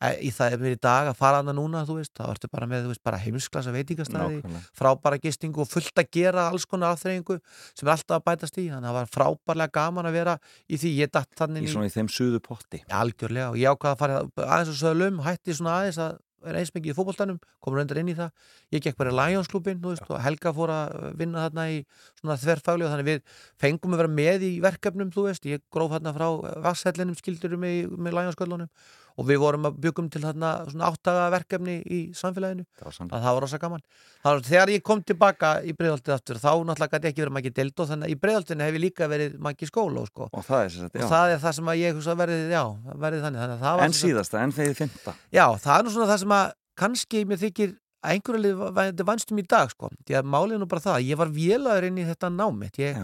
[0.00, 2.68] Í það er mér í dag að fara hana núna þú veist, það vartu bara
[2.70, 7.40] með, þú veist, bara heimsklasa veitingastæði frábæra gistingu og fullt að gera alls konar afþreyingu
[7.74, 8.70] sem er alltaf að bætast í.
[8.70, 10.38] Þannig að það var frábærlega gaman að vera
[10.70, 10.94] í því.
[11.02, 12.80] Ég datt þannig Í í, svona í þeim suðu potti.
[12.88, 13.50] Algjörlega.
[13.52, 16.92] Og ég ákvaða að fara aðeins og sögulum, hætti svona aðeins að vera eins mikið
[16.92, 18.30] í fótboltanum, komur reyndar inn í það.
[18.74, 21.82] Ég gekk bara í Lionsklubin og Helga fór að vinna þarna í
[22.20, 25.94] svona þverfagli og þannig við fengum að vera með í verkefnum, þú veist, ég gróf
[25.96, 26.26] þarna frá
[26.66, 28.72] vasshellinum skildurum með, með Lionsköllunum
[29.20, 32.64] og við vorum að byggum til þarna svona áttaga verkefni í samfélaginu.
[32.80, 33.82] Það var samt að það var rosa gaman.
[34.24, 37.82] Var, þegar ég kom tilbaka í breiðaldið aftur þá náttúrulega gæti ekki verið mæki deild
[37.84, 40.30] og þannig að í breiðaldinu hef ég líka verið mæki skóla sko.
[40.32, 42.64] Og það er sér og það er það sem að ég verið, já,
[43.04, 45.84] verið þannig, þannig að það En sagt- síðasta, en þegar þið fymta já, það er
[45.86, 49.72] nú svona það sem að kannski mér þykir að einhverju lið þetta vanstum í dag
[49.74, 52.78] sko, því að málið er nú bara það ég var vélaður inn í þetta námitt
[52.80, 52.96] ég,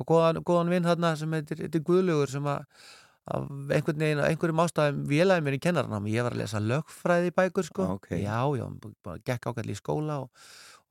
[0.00, 2.62] og góðan, góðan vinn þarna sem heitir, heitir Guðlugur sem að
[3.28, 3.44] af
[3.76, 7.84] einhvern veginn, einhverjum ástæðum vélaði mér í kennarnámi, ég var að lesa lögfræði bækur sko,
[7.84, 8.08] Ah, ok.
[8.22, 8.66] já, já,
[9.04, 10.30] bara gekk ákveðli í skóla og,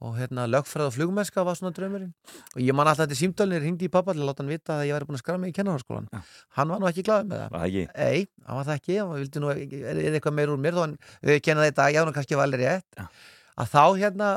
[0.01, 2.11] og hérna lögfræð og flugmennska var svona draumurinn.
[2.55, 4.85] Og ég man alltaf þetta símdölnir hringdi í pappa til að láta hann vita að
[4.91, 6.21] ég væri búin að skra mig í kennarháskólan Já.
[6.59, 7.55] hann var nú ekki glaðið með það.
[7.97, 9.63] Ei, hann var það ekki, hann vildi nú er,
[9.97, 12.61] er eitthvað meir úr mér þó hann við kenna þetta ég nú kannski var alveg
[12.61, 12.88] rétt.
[13.01, 13.07] Já.
[13.57, 14.27] að þá hérna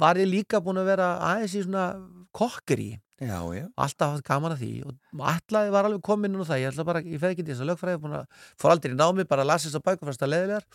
[0.00, 1.84] var ég líka búin að vera aðeins í svona
[2.32, 3.66] kokkeri Já, já.
[3.78, 7.02] Alltaf haft gaman að því og ætlaði var alveg komin á það, ég ætla bara,
[7.06, 8.22] ég fer ekki til þess að lögfræði
[8.58, 10.66] fór aldrei í námi, bara lasa þess að bæku fannst að leðilegar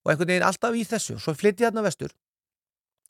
[0.00, 1.18] og einhvern veginn alltaf í þessu.
[1.20, 2.16] Svo flytti ég hérna vestur.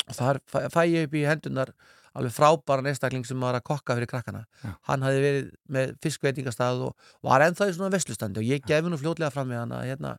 [0.09, 1.72] Og þar fæ, fæ ég upp í hendunar
[2.18, 4.44] alveg frábæran einstakling sem var að kokka fyrir krakkana.
[4.64, 4.74] Já.
[4.88, 8.98] hann hafði verið með fiskveitingastað og var ennþá í svona veslustandi og ég gefi nú
[8.98, 10.16] fljótlega fram með hann að hérna,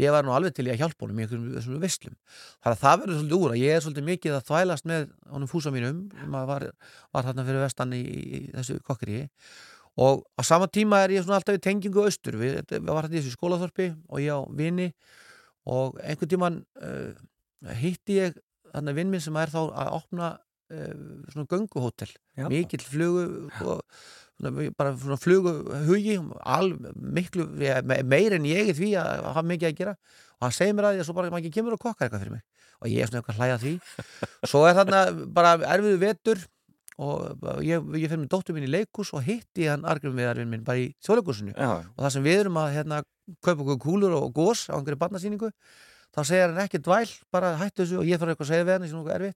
[0.00, 2.14] ég var nú alveg til í að hjálpa honum í einhverjum veslum
[2.62, 5.50] þannig að það verður svolítið úr að ég er svolítið mikið að þvælast með honum
[5.50, 6.00] fúsa mínum
[6.32, 6.66] að var,
[7.12, 9.26] var þarna fyrir vestan í, í þessu kokkeri
[10.00, 12.38] og á sama tíma er ég svona alltaf í tengingu austur.
[12.40, 14.88] Við, við var þetta í þessu skólaþorpi og ég á vini.
[15.68, 17.12] Og einhvern tíman uh,
[17.78, 18.38] hitti ég
[18.72, 20.30] þarna vinn minn sem er þá að opna
[20.72, 20.94] uh,
[21.34, 22.08] svona gönguhótel.
[22.48, 23.26] Mikill flugu
[23.60, 23.84] og,
[24.76, 25.52] bara svona flugu
[25.86, 27.46] hugi al, miklu,
[28.08, 29.94] meir en ég í því að hafa mikið að gera.
[30.38, 32.42] Og hann segir mér að að svo bara ekki kemur og kokkar eitthvað fyrir mig.
[32.82, 33.74] Og ég er svona eitthvað að því.
[34.50, 35.02] Svo er þarna
[35.36, 36.42] bara erfiðu vetur
[37.02, 40.66] og ég, ég fyrir með dóttur mín í leikus og hitti hann argrum viðarvinn minn
[40.66, 42.98] bara í þjóðleikusinu og það sem við erum að hérna,
[43.40, 45.48] kaupa okkur kúlur og gós á einhverju barnasýningu
[46.12, 48.76] þá segir hann ekki dvæl, bara hættu þessu og ég þarf eitthvað að segja við
[48.76, 49.32] hann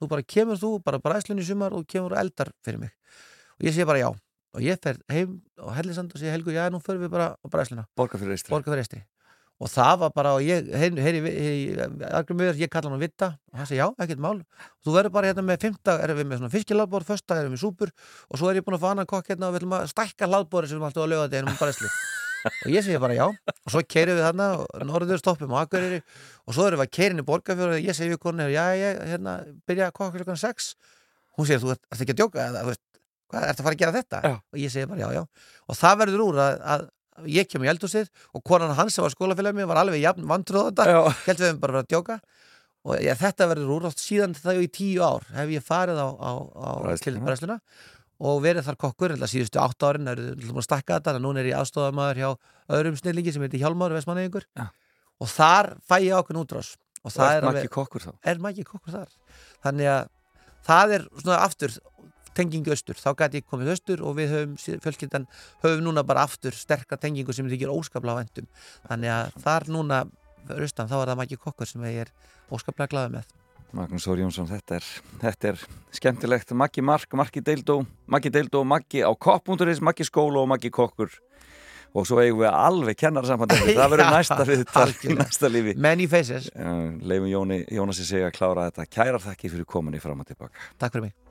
[0.00, 2.92] nú bara kemur þú, bara bræðslun í sumar og kemur eldar fyrir mig.
[3.60, 4.08] Og ég segi bara já
[4.56, 7.46] og ég fer heim og hellisand og segi Helgu, já, nú förum við bara á
[7.50, 7.86] bræðsluna.
[7.96, 9.02] Borga fyrir reistur borga fyrir estri
[9.60, 13.26] og það var bara, og ég, heyri, heyri, heyri mjög, ég kalla hann að vita.
[13.52, 14.38] Og hann segi, já, ekkert mál,
[14.80, 17.92] þú verður bara hérna með fymta, erum við með svona fiskilaðbór, fösta erum við súpur.
[18.30, 20.28] Og svo er ég búin að fá annan kokk hérna og við ætlum að stækka
[20.30, 21.90] hlaðbóri sem við alltaf að löga þetta einum bræðslu.
[22.48, 26.00] Og ég segi bara já, og svo keirum við þarna og norður stoppum á Akureyri.
[26.48, 29.02] Og svo erum við að keirin í borgarfjóru og ég segi við konu, já, ég,
[29.10, 30.70] hérna, byrja að kokka klukkan 6
[31.40, 32.82] hún segir, þú ert ert ekki að djóka eða, þú veist,
[33.30, 34.22] hvað, ert að fara að gera þetta?
[34.26, 34.34] Já.
[34.38, 36.88] og ég segi bara já, já, og það verður úr að, að
[37.30, 40.70] ég kem í eldhúsið og konan hans sem var skólafélag mér var alveg jafn vantrúð
[40.70, 42.18] þetta, Já, heldur við höfum bara verið að djóka.
[42.80, 46.08] Og ja, þetta verður úr átt síðan það í tíu ár hef ég farið á,
[46.16, 47.58] á, á bræðsluna.
[48.20, 51.40] og verið þar kokkur, eða síðustu átt árin er við að stakka þetta, en núna
[51.40, 52.30] er ég aðstofamaður hjá
[52.76, 54.66] öðrum snillingi sem heitir Hjálmar Vestmannegingur Já.
[55.20, 56.74] og þar fæ ég ákveðn útrás.
[57.00, 58.10] Og og það er makki alveg, kokkur þá?
[58.28, 59.14] Er maður ekki kokkur þar.
[59.64, 60.10] Þannig að
[60.68, 61.76] það er svona aftur
[62.40, 65.28] tengingu austur, þá gæti ég komið austur og við höfum, fjölskyldan
[65.64, 68.48] höfum núna bara aftur sterka tengingu sem þykir óskaplega vendum
[68.88, 70.00] þannig að þar núna
[70.48, 72.12] austan, þá er það Maggi Kokkur sem ég er
[72.50, 73.36] óskaplega glaðið með.
[73.76, 74.86] Magnús Þór Jónsson, þetta er,
[75.22, 75.64] þetta er
[75.94, 76.54] skemmtilegt.
[76.58, 77.80] Maggi Mark, Maggi Deildó
[78.10, 81.12] Maggi Deildó, Maggi á kopp.is Maggi skóla og Maggi kokkur.
[81.90, 85.24] Og svo eigum við alveg kennararsambandi það verður næsta viðtal í algjörlega.
[85.24, 85.74] næsta lífi.
[85.86, 88.90] Many faces, leifum Jóni, Jónasi segja að klára þetta.
[88.98, 90.70] Kærar þakki fyrir kominni fram og tilbaka.
[90.78, 91.29] Takk fyrir mig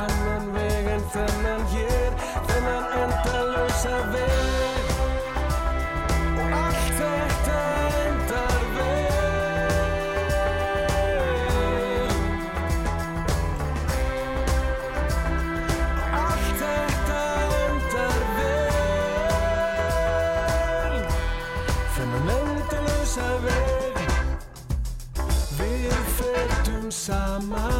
[0.00, 2.16] Annan veg en þennan hér
[2.48, 4.59] Þennan endalösa veg
[27.10, 27.79] fötum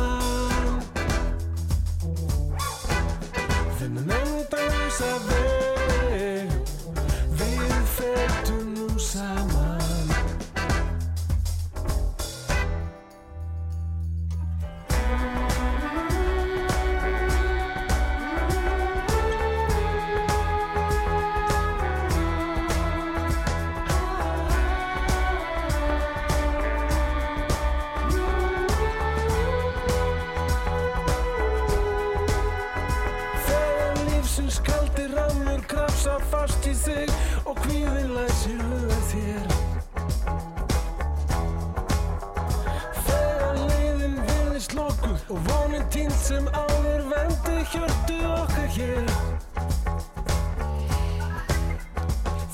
[36.71, 37.11] í þig
[37.49, 39.47] og kvíðin læsir huga þér.
[43.07, 49.11] Þegar leiðin virðist lokuð og vonin týnd sem áður vendi hjörtu okkar hér.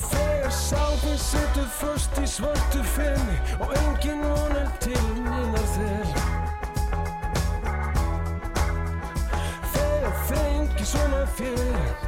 [0.06, 6.18] Þegar sáfinn setur först í svörtu fenni og engin vonar til minnar þér
[9.76, 12.05] Þegar þengi svona fyrir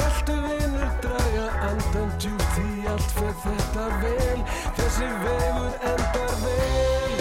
[0.00, 4.40] Skaltu vinur draga andan djúpt Því allt fyrir þetta vel.
[4.78, 7.20] Þessi vegur endar vel.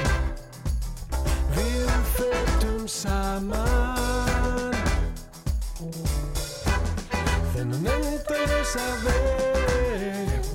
[1.59, 1.75] Við.
[2.17, 2.87] Fötum
[3.37, 4.73] saman
[7.53, 10.47] Þennan endalösa veg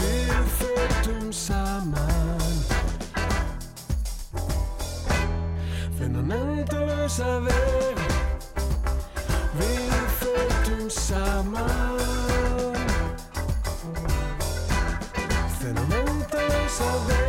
[0.00, 2.58] Við fötum saman.
[6.00, 8.04] Þennan endalösa veg
[9.60, 12.04] Við fötum saman.
[15.60, 17.19] Þennan endalösa veg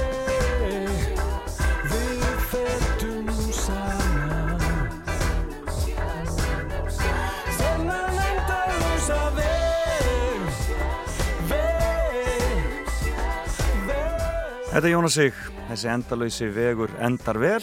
[14.82, 17.60] Þetta er Jónas Sig, þessi endalöysi vegur endar vel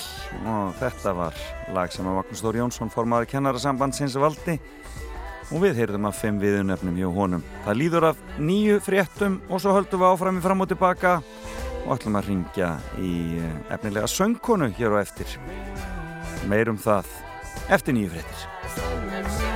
[0.46, 1.40] og þetta var
[1.74, 4.54] lag sem að Magnús Þór Jónsson formaði kennarasambandsins valdi
[5.48, 7.42] og við heyrðum af fimm viðunöfnum hjá honum.
[7.66, 11.16] Það líður af nýju fréttum og svo höldum við áfram í fram og tilbaka
[11.80, 13.12] og ætlum að ringja í
[13.42, 15.34] eh, efnilega söngkonu hér og eftir.
[16.46, 17.10] Meirum það
[17.66, 19.47] eftir nýju fréttir.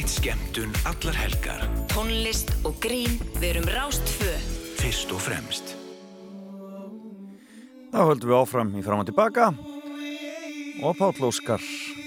[0.00, 1.60] Fjölbreytt skemmtun allar helgar
[1.92, 4.30] Tónlist og grín Við erum Rástfö
[4.78, 5.74] Fyrst og fremst
[7.92, 9.50] Þá höldum við áfram í fram og tilbaka
[10.80, 11.60] og Páll Óskar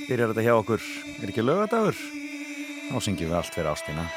[0.07, 0.81] byrjar þetta hjá okkur.
[1.21, 1.99] Er ekki lögadagur?
[2.89, 4.07] Þá syngjum við allt fyrir ástina.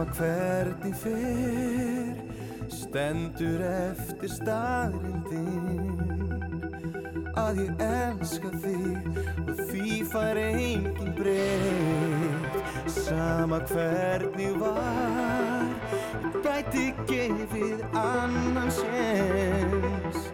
[0.00, 2.14] Sama hvernig fer
[2.72, 5.98] Stendur eftir staðrindin
[7.36, 12.56] Að ég elska þig Og því fær engin breytt
[12.96, 15.68] Sama hvernig var
[16.24, 20.32] Ég gæti gefið annan sens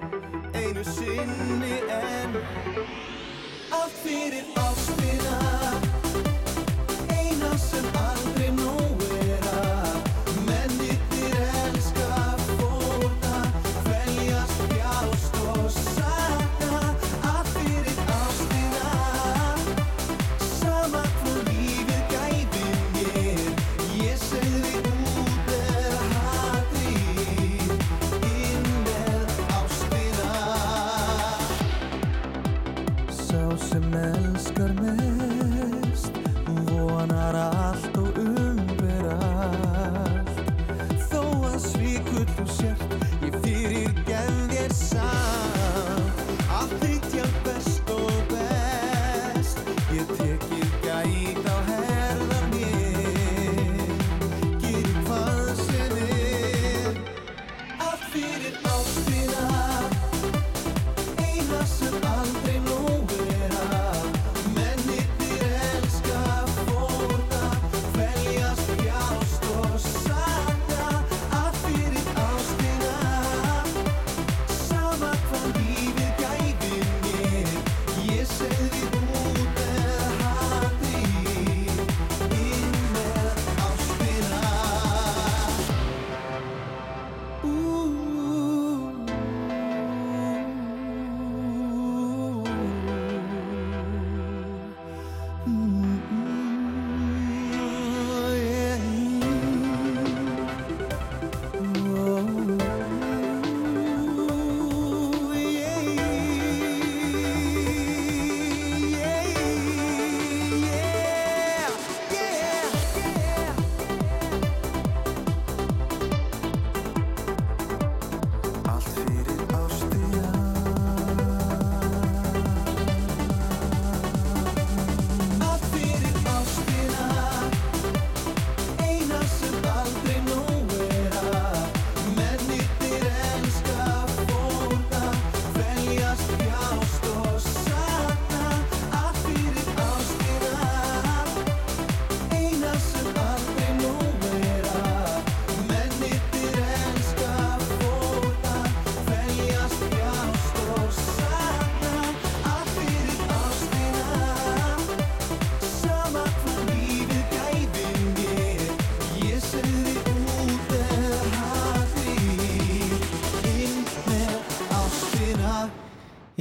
[0.54, 2.38] Einu sinni en
[3.74, 5.05] Allt fyrir ástina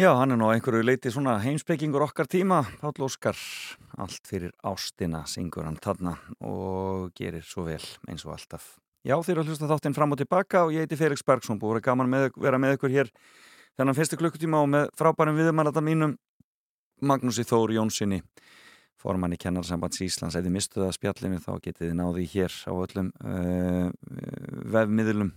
[0.06, 3.40] Já, hann er nú einhverju leiti svona heimspekingur okkar tíma, Páll Óskar.
[3.98, 6.12] Allt fyrir ástina syngur hann þarna
[6.46, 8.76] og gerir svo vel eins og alltaf.
[9.02, 11.86] Já, eru að hlusta þáttinn fram og tilbaka og ég heiti Felix Bergsson búið að
[11.88, 13.10] gaman með, vera með ykkur hér
[13.80, 16.14] þennan fyrstu klukkutíma og með frábærum viðmælata mínum
[17.02, 18.22] Magnúsi Þór Jónssoni
[19.02, 23.90] formann í kennarsambands Íslands mistuðu að spjallinu þá getið þið náði hér á öllum uh,
[24.76, 25.34] vefmiðlum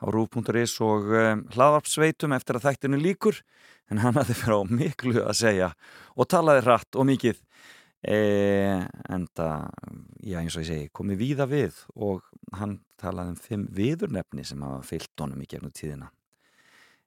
[0.00, 3.44] á rúf.is og uh, hlaðvarpsveitum eftir að þættinu líkur
[3.90, 5.70] en hann hafði fyrir á miklu að segja
[6.16, 7.40] og talaði hratt og mikið.
[8.06, 8.18] E,
[9.10, 9.70] en það,
[10.22, 14.62] já eins og ég segi komið víða við og hann talaði um fimm viðurnefni sem
[14.62, 16.10] hafa fyllt honum í gegnum tíðina.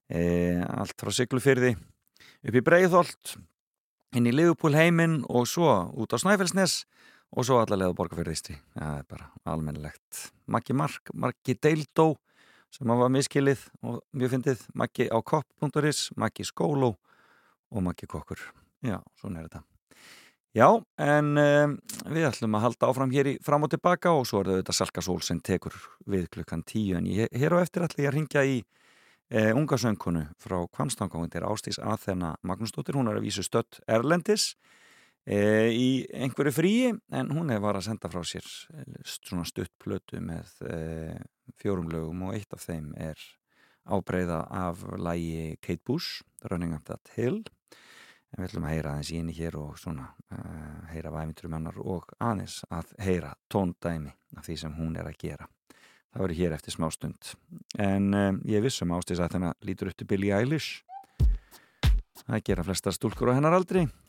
[0.10, 0.22] E,
[0.66, 3.36] allt frá Siglufyrði upp í Breiðholt
[4.18, 6.82] inn í Liverpool heiminn og svo út á Snæfellsnes
[7.30, 10.24] og svo allarlega borgarfyrðistri það er bara almennilegt.
[10.50, 12.16] Maggi Mark, Maggi Deildó
[12.74, 14.64] sem var miskilið og mjög fyndið.
[14.78, 16.94] Maggi á kopp.is, Maggi Skóló
[17.70, 18.42] og Maggi Kokkur.
[18.86, 19.66] Já, svona er þetta.
[20.58, 20.66] Já,
[20.98, 21.76] en um,
[22.10, 25.04] við ætlum að halda áfram hér í fram og tilbaka og svo er þetta Salka
[25.06, 25.76] Sól sem tekur
[26.10, 26.98] við klukkan tíu.
[26.98, 28.56] En ég, hér á eftir ætla ég að ringja í
[29.30, 34.56] eh, unga söngkonu frá Kvamstangangund er Ástís Aþena Magnúsdóttir, hún er að vísu stött Erlendis
[35.30, 40.22] í einhverju fríi en hún hefur var að senda frá sér eh, svona stutt plötu
[40.26, 41.20] með eh,
[41.62, 43.20] fjórum lögum og eitt af þeim er
[43.90, 47.44] ábreyða af lægi Kate Bush, Running Up That Hill.
[48.30, 51.80] En við ætlum að heyra aðeins í henni hér og svona uh, heyra væminturum hennar
[51.82, 55.48] og aðeins að heyra tóndæmi af því sem hún er að gera.
[56.14, 57.32] Það verður hér eftir smá stund
[57.82, 60.84] en um, ég vissum ástís að þennan lítur upp til Billie Eilish.
[62.22, 63.88] Það gera flestar stúlkur á hennar aldri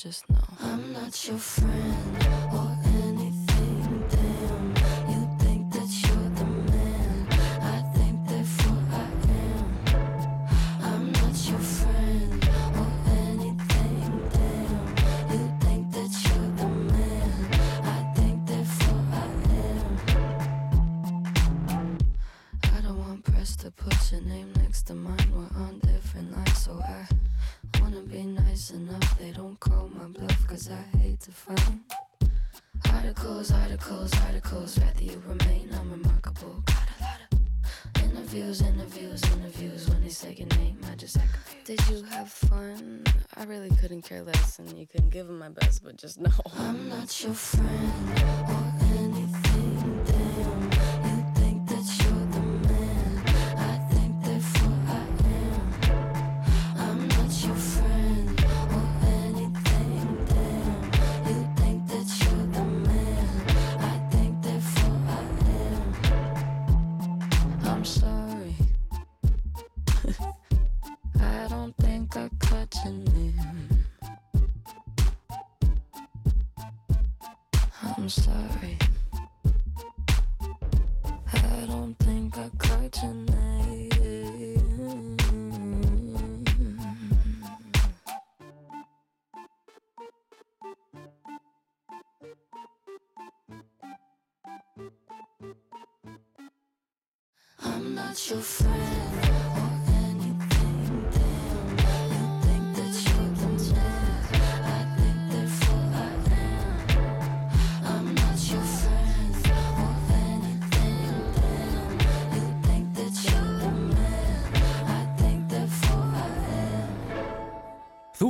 [0.00, 0.38] just know.
[0.62, 1.94] I'm not your friend
[2.52, 2.69] oh,
[98.30, 98.36] Þú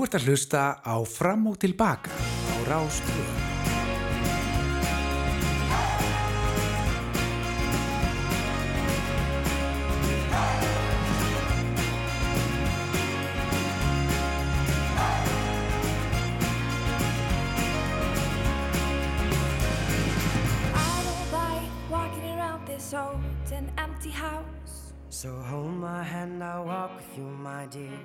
[0.07, 3.40] ert að hlusta á Fram og Tilbaka á Rástvöð.
[24.11, 24.93] Empty house.
[25.09, 27.99] So hold my hand, I'll walk with you, my dear.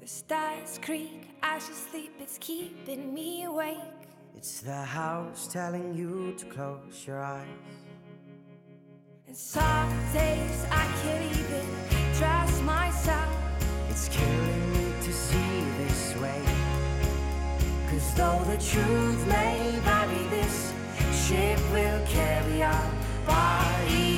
[0.00, 3.76] The stars creak as you sleep, it's keeping me awake.
[4.36, 7.46] It's the house telling you to close your eyes.
[9.26, 11.66] And some days I can't even
[12.14, 13.34] trust myself.
[13.90, 16.42] It's killing me to see this way.
[17.90, 20.72] Cause though the truth may vary, this
[21.12, 22.90] ship will carry our
[23.26, 24.17] bodies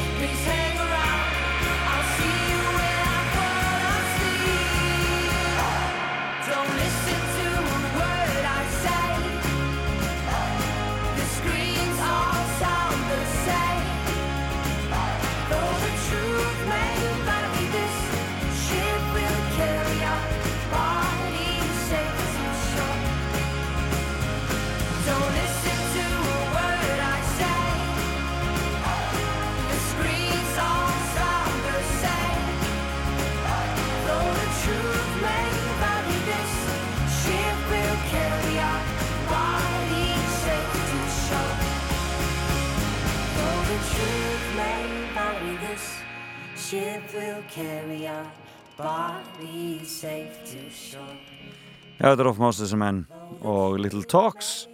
[51.99, 53.01] Já, þetta er of Moses and Men
[53.43, 54.69] og Little Talks.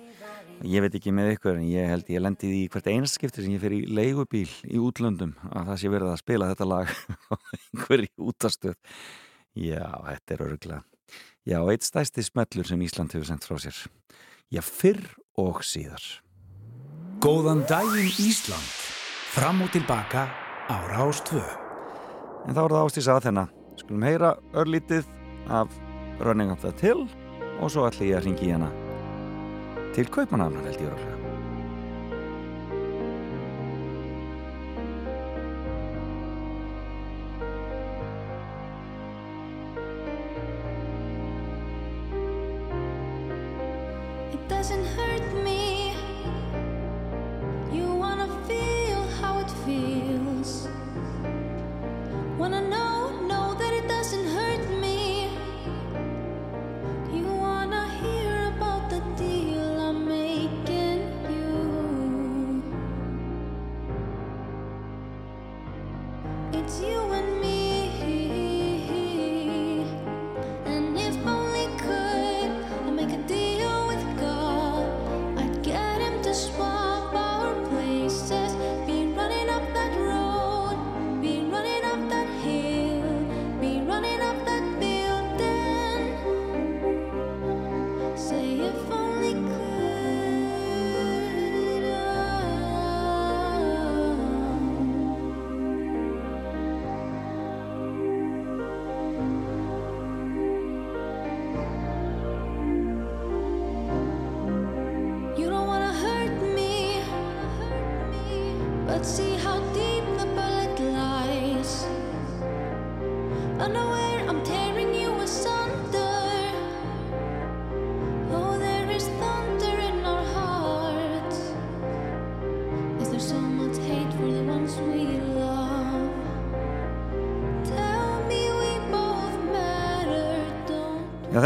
[0.62, 3.56] Ég veit ekki með ykkur en ég held ég lendi í hvert einast skipti sem
[3.56, 6.94] ég fer í leigubíl í útlöndum að það sé verið að spila þetta lag
[7.34, 8.78] á einhverju útastöð.
[9.58, 10.84] Já, þetta er örgulega
[11.48, 13.78] já, eitt stæsti smellur sem Ísland hefur sendt frá sér.
[14.54, 15.02] Já, fyrr
[15.40, 16.04] og síðar.
[17.24, 18.76] Góðan daginn Ísland.
[19.34, 20.28] Fram og tilbaka
[20.70, 21.67] á Rástvö.
[22.48, 25.12] En þá er það ástís að þennan skulum heyra örlítið
[25.54, 25.78] af
[26.24, 27.06] Running Up That Hill
[27.60, 28.72] og svo ætla ég að ringi í hana.
[29.98, 31.17] Til Kaupanafnar held ég örgulega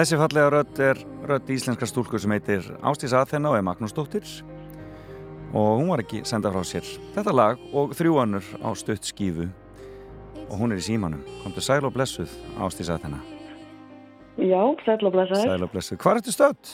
[0.02, 1.00] þessi fallega rödd er
[1.30, 4.26] rödd íslenska stúlku sem heitir Ástís Aþenna og er Magnúsdóttir
[5.54, 9.46] og hún var ekki senda frá sér þetta lag og þrjú önnur á stutt skífu
[10.48, 13.22] og hún er í símanum komdu sæl og blessuð Ástís Aþenna
[14.42, 15.44] Já, sæl og blessaður.
[15.44, 16.74] Sæl og blessuð, hvað ertu stödd?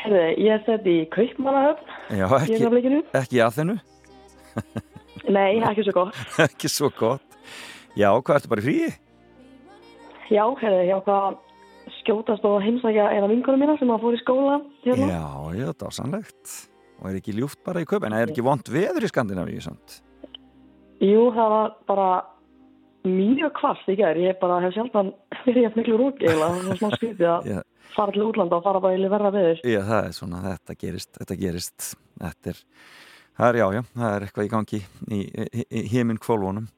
[0.00, 1.92] Herði, ég er sett í Kaupmannahöfn.
[2.16, 3.78] Já, ekki, ekki Aþennu
[5.36, 6.22] Nei, ekki svo gott.
[6.48, 7.40] ekki svo gott
[7.94, 8.92] Já, hvað ertu bara í fríi?
[10.32, 11.42] Já, herði, ég ákvað að
[12.00, 15.08] skjótast og heimsækja eina vinkonum mína sem að fór í skóla hérna.
[15.10, 15.24] Já,
[15.58, 16.54] já, þetta er sannlegt
[17.00, 19.98] og er ekki ljúft bara í köp en er ekki vond veður í Skandinavíu samt?
[21.02, 22.08] Jú, það var bara
[23.04, 24.16] mjög kvast í gær.
[24.16, 25.12] Ég bara hef sjaldan
[25.44, 26.22] verið að miklu rúk.
[26.22, 27.58] Það var smá skrítið að Já.
[27.96, 29.60] fara til útlanda og fara bara í verra veður.
[29.66, 31.90] Já, það er svona, þetta gerist, þetta gerist,
[32.22, 32.62] þetta er,
[33.36, 36.70] það er, já, já, það er eitthvað í gangi í, í, í heiminn kvólvónum.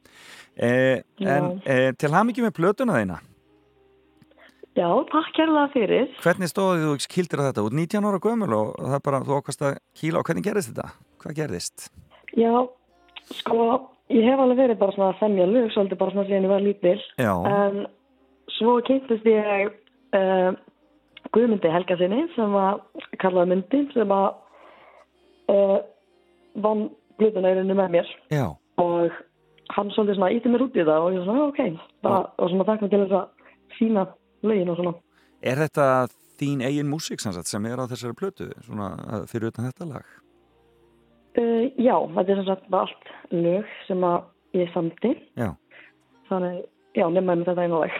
[0.56, 3.20] Eh, en eh, til ham ekki með plötuna þeina,
[4.76, 6.08] Já, takk kærlega fyrir.
[6.20, 9.38] hvernig stóðið þú kildir að þetta út 19 ára gömul og það er bara, þú
[9.40, 10.88] ákvæmst að kíla og hvernig gerðist þetta?
[11.22, 11.86] Hvað gerðist?
[12.36, 12.52] Já,
[13.40, 13.58] sko,
[14.12, 16.64] ég hef alveg verið bara svona að semja lög, svolítið bara svona síðan ég var
[16.66, 17.00] lítil.
[17.16, 17.32] Já.
[17.48, 17.86] En
[18.58, 19.72] svo kynntist ég
[20.20, 20.52] uh,
[21.32, 22.82] Guðmundi Helga sinni sem var
[23.22, 24.28] kallaði Mundi sem að
[25.52, 25.78] uh,
[26.60, 26.86] vann
[27.16, 28.46] blöðuna í rauninni með mér Já.
[28.80, 29.16] og
[29.74, 32.50] hann svolítið svona ítti mér út í það og ég svona, "Ah, ok, bara, og
[32.52, 33.26] svona takk til þess að
[33.78, 34.06] sína
[34.50, 34.94] lögin og svona.
[35.46, 35.88] Er þetta
[36.40, 40.14] þín eigin músík sem, er á þessari plötu, svona eh, fyrir utan þetta lag?
[41.36, 44.04] Uh, já, þetta er sagt bara allt lög sem
[44.56, 45.50] ég samti, Já.
[46.30, 46.62] þannig,
[46.96, 47.98] já, nefnaði með þetta einu lag.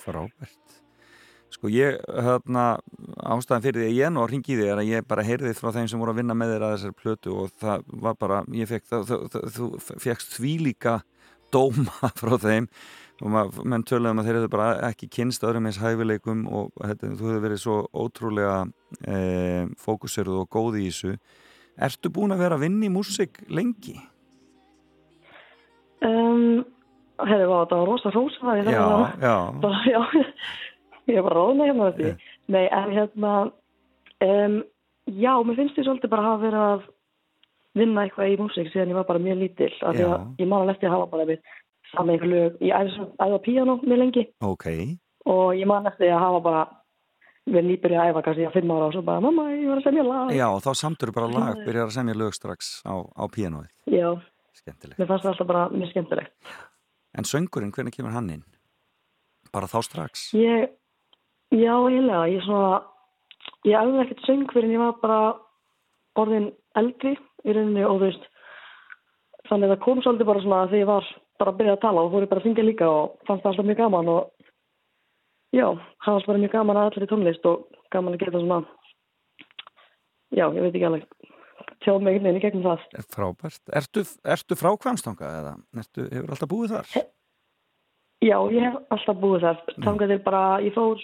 [0.00, 0.76] Frábært.
[1.50, 2.64] Sko ég, hérna,
[3.26, 5.72] ástæðan fyrir því að ég nú að ringi því er að ég bara heyrði frá
[5.74, 8.70] þeim sem voru að vinna með þér að þessari plötu og það var bara, ég
[8.70, 9.10] fekk það,
[9.56, 9.70] þú
[10.04, 11.00] fegst því líka
[11.50, 12.70] dóma frá þeim
[13.20, 17.12] og maður, menn töluðum að þeir hefðu bara ekki kynst öðrum eins hæfileikum og þetta,
[17.18, 18.56] þú hefur verið svo ótrúlega
[19.04, 19.18] e,
[19.80, 21.14] fókuseruð og góð í þessu.
[21.80, 23.96] Ertu búin að vera að vinna í músík lengi?
[26.00, 26.64] Um,
[27.20, 28.84] Hefði var þetta var rosa rósa Já,
[29.20, 29.34] já.
[29.60, 30.00] bara, já,
[31.10, 32.14] ég er bara róðna hérna þetta
[32.48, 33.34] Nei, en hérna
[34.24, 34.56] um,
[35.10, 36.88] Já, mér finnst ég svolítið bara hafa verið að
[37.78, 40.64] vinna eitthvað í músík síðan ég var bara mjög lítil af því að ég man
[40.64, 41.52] að eftir að hafa bara við
[41.98, 44.66] einhver lög, æði á píano mjög lengi Ok.
[45.26, 46.62] og ég man eftir að hafa bara
[47.50, 49.86] við nýbyrja að æfa kannski að fimm ára og svo bara, mamma, ég var að
[49.88, 53.24] semja lag Já, og þá samtur bara lag, byrjar að semja lög strax á, á
[53.26, 53.70] píanóið.
[53.90, 54.08] Já,
[54.60, 54.98] Skemmtilegt.
[55.00, 56.32] mér fannst það alltaf bara mjög skemmtilegt
[57.18, 58.44] En söngurinn, hvernig kemur hann inn?
[59.52, 60.28] Bara þá strax?
[60.38, 60.68] Ég,
[61.50, 62.82] já, eiginlega, ég svona,
[63.66, 65.20] ég æfði ekkert söng fyrir en ég var bara
[66.22, 68.28] orðin eldri í rauninni og þú veist,
[69.48, 71.08] þannig að það kom svolítið bara svona þegar ég var
[71.40, 73.52] bara að byrja að tala og fór ég bara að syngja líka og fannst það
[73.52, 74.50] alltaf mjög gaman og
[75.56, 75.66] já,
[76.04, 78.60] það var bara mjög gaman að allir í tónlist og gaman að geta svona,
[80.30, 81.06] já, ég veit ekki alveg,
[81.84, 82.84] tjóð mig veginn í gegnum það.
[83.16, 83.62] Frábært.
[83.80, 84.04] Ertu,
[84.36, 87.08] ertu frá Kvamstanga eða ertu, hefur alltaf búið þar?
[88.20, 89.64] Já, ég hef alltaf búið þar.
[89.80, 91.02] Þangað til bara, ég fór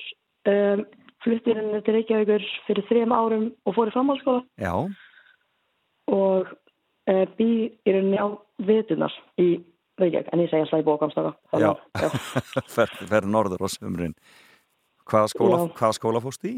[0.53, 0.85] um,
[1.25, 4.75] fluttirinn til Reykjavíkur fyrir þrejum árum og fór í framhaldsskóla Já.
[6.13, 6.53] og
[7.11, 8.29] uh, bý í rauninni á
[8.69, 9.57] vetunar í
[9.97, 11.33] Reykjavík, en ég segja í bókamstaka.
[11.57, 11.71] Já.
[12.75, 14.17] Fer, fer norður á sömurinn.
[15.09, 15.69] Hvaða skóla, Já.
[15.79, 16.57] hvaða skóla fórstu í?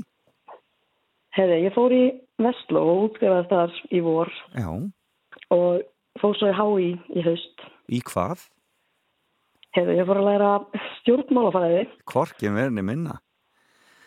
[1.37, 2.03] Heiði, ég fór í
[2.43, 4.69] Vestló og útskrifaði þar í vor Já.
[5.55, 5.83] og
[6.19, 7.67] fór svo í HÍ í haust.
[7.93, 8.47] Í hvað?
[9.77, 10.53] Heiði, ég fór að læra
[10.99, 11.83] stjórnmálafæði.
[12.09, 13.19] Korki verðinni minna.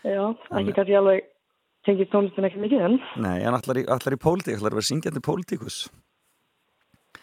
[0.02, 1.28] Já, ekki kannski alveg
[1.86, 2.96] tengið tónlistin ekki mikið en.
[3.22, 5.78] Nei, en allar í, allar í pólitík, allar að vera syngjandi pólitíkus.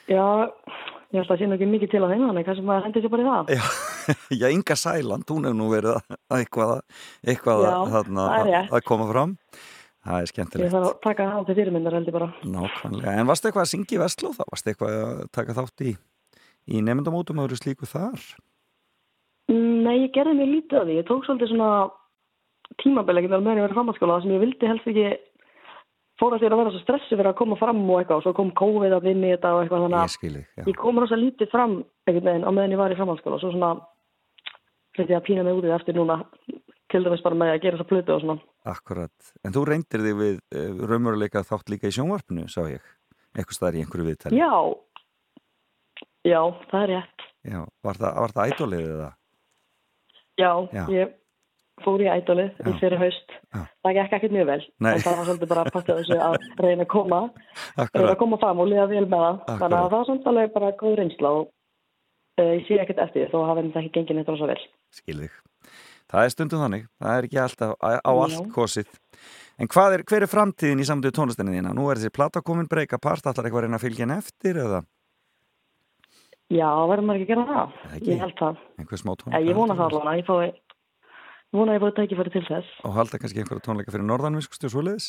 [0.08, 0.24] Já,
[1.08, 3.12] ég held að sé nú ekki mikið til á þeim, þannig kannski maður hendur sér
[3.14, 3.52] bara í það.
[3.56, 3.64] Já,
[4.42, 8.26] já Inga Sæland, hún hefur nú verið að að eitthvað, að- eitthvað Já, að, þarna,
[8.34, 9.34] það að, að koma fram.
[10.08, 10.72] Það er Ég skemmtilegt.
[10.72, 12.28] þarf að taka það til fyrirmyndar heldur bara.
[12.48, 13.14] Nákvæmlega.
[13.20, 14.42] En varstu eitthvað að syngja í Vestló þá?
[14.52, 15.94] Varstu eitthvað að taka þátt í,
[16.70, 18.22] í nefndamótum og eru slíku þar?
[19.52, 20.96] Nei, ég gerði mér lítið af því.
[21.00, 21.70] Ég tók svolítið svona
[22.82, 25.06] tímabælegin meðan ég verið framhaldsskóla sem ég vildi helst ekki
[26.18, 28.50] fóra sér að vera svo stressu fyrir að koma fram og eitthvað og svo kom
[28.58, 30.64] COVID að vinni þetta og eitthvað þannig Ég að skilji, já.
[30.66, 31.76] ég kom rosa lítið fram
[32.08, 33.70] einhvern veginn á meðan ég var í framhaldsskóla og svo svona
[34.98, 36.18] ég að pína mig út í það eftir núna
[36.88, 38.38] til dæmis bara með að gera þessa plötu og svona.
[38.66, 39.32] Akkurat.
[39.44, 42.82] En þú reyndir þig við uh, raumuruleika þátt líka í sjónvarpinu, sá ég.
[43.36, 44.40] Eitthvað staðar í einhverju viðtali.
[44.40, 44.52] Já,
[46.26, 46.40] Já,
[46.70, 47.24] það er rétt.
[47.48, 49.08] Já, var það, var það ædolið eða?
[50.38, 50.82] Já, Já.
[50.92, 51.14] ég
[51.84, 53.34] fór í ædolið í fyrir haust.
[53.54, 53.60] Já.
[53.86, 54.58] Það gekk ekkert mjög vel.
[54.84, 54.90] Nei.
[54.92, 58.10] En það var svolítið bara að passa þessu að reyna að koma, reyna Akkurat.
[58.12, 59.38] að koma fram og liða vel með það.
[59.48, 59.78] Þannig Akkurat.
[59.78, 63.30] að það var samt alveg bara góð reynsla og uh, ég sé ekkert eftir því
[63.32, 64.60] þó hafa þetta ekki gengið neitt rosa vel.
[64.98, 65.38] Skil þig.
[66.08, 68.94] Það er stundum þannig, það er ekki alltaf á, á allt kosið.
[69.58, 71.74] En hvað er, hver er framtíðin í samtöðu tónlistinni þína?
[71.76, 74.60] Nú er þessi plata komin breyka part, allar eitthvað að reyna að fylgja henni eftir
[74.62, 74.84] eða
[76.48, 77.72] Já, verður maður ekki að gera það?
[77.92, 78.08] ekki.
[78.08, 78.60] Ég held það.
[79.44, 80.46] ég vona það alveg, ég fái,
[81.54, 82.70] vona að ég fái tækifæri til þess.
[82.84, 85.08] Og halda kannski einhverja tónleika fyrir norðan, við skustu svoleiðis?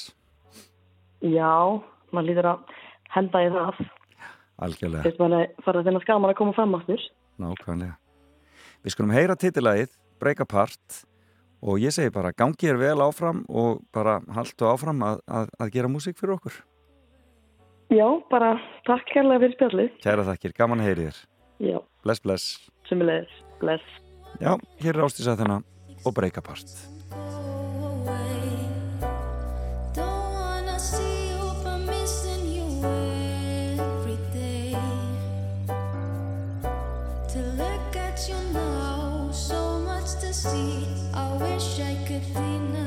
[1.25, 1.51] Já,
[2.13, 2.75] maður líður að
[3.15, 3.81] henda í það.
[4.59, 7.03] Algjörlega, Fyrst maður farið að finna skaman að koma fram aftur.
[7.39, 7.95] nákvæmlega.
[8.83, 11.01] Við skulum heyra titilagið, breyka part
[11.61, 15.71] og ég segi bara gangi er vel áfram og bara haldu áfram að, að, að
[15.75, 16.55] gera músík fyrir okkur.
[17.91, 18.53] Já, bara
[18.87, 19.89] takk kærlega fyrir spjallið.
[20.03, 21.19] Kæra þakkir, gaman að heyri þér.
[21.59, 22.45] Já, Bless, bless.
[22.87, 23.31] sumulegis.
[23.59, 23.83] Bless.
[24.39, 25.63] Já, hér er Ástísa þennan
[26.05, 26.65] og breyka part.
[29.95, 32.67] Don't wanna see you, but missing you
[33.79, 34.75] every day.
[37.33, 40.87] To look at you now, so much to see.
[41.13, 42.78] I wish I could deny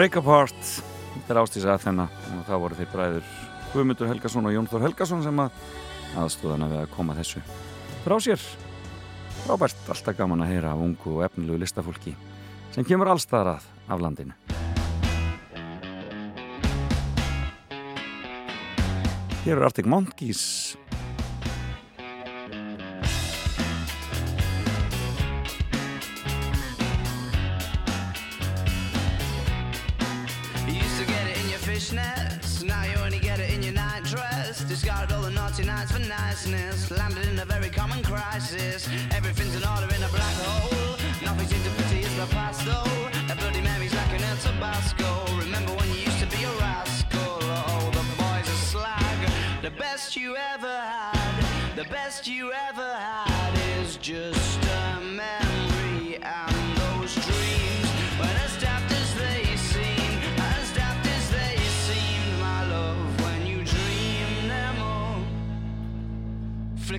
[0.00, 0.56] Break Apart,
[1.12, 3.26] þetta er Ástísa Aþenna og það voru þeir bræður
[3.74, 5.58] Guðmundur Helgason og Jón Þór Helgason sem að
[6.22, 7.42] aðstóðana við að koma þessu
[8.06, 8.46] frá sér.
[9.42, 12.14] Frábært, alltaf gaman að heyra af ungu og efnilegu listafólki
[12.72, 14.32] sem kemur allstaðar að af landinu.
[19.44, 20.46] Hér er Arctic Monkeys
[36.46, 38.88] niceness, landed in a very common crisis.
[39.12, 40.96] Everything's in order in a black hole.
[41.24, 43.28] Nothing seems to pity is the past though.
[43.28, 45.36] That bloody memory's like an El Tabasco.
[45.36, 47.38] Remember when you used to be a rascal?
[47.42, 49.30] Oh, the boys are slag.
[49.62, 54.59] The best you ever had, the best you ever had is just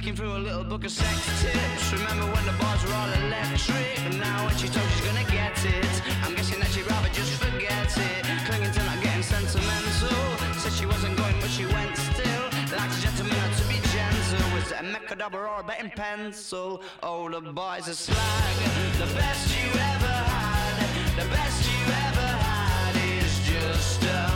[0.01, 1.93] Flicking through a little book of sex tips.
[1.93, 3.99] Remember when the bars were all electric?
[3.99, 7.33] And now when she told she's gonna get it, I'm guessing that she'd rather just
[7.33, 8.25] forget it.
[8.47, 10.17] Clinging to not getting sentimental.
[10.57, 12.45] Said she wasn't going, but she went still.
[12.75, 14.41] Like a gentleman to be gentle.
[14.57, 16.81] Was it a mechadabra or a betting pencil?
[17.03, 18.57] Oh, the boys are slag.
[18.97, 21.21] The best you ever had.
[21.21, 24.30] The best you ever had is just a.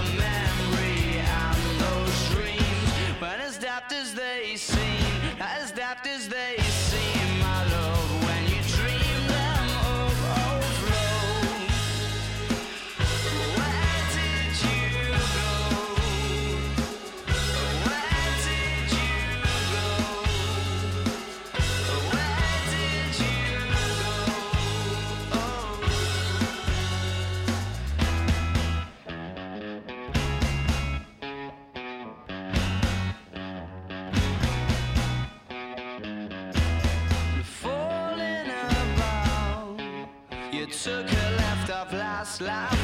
[42.25, 42.74] last laugh.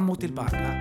[0.00, 0.79] Samotillbarna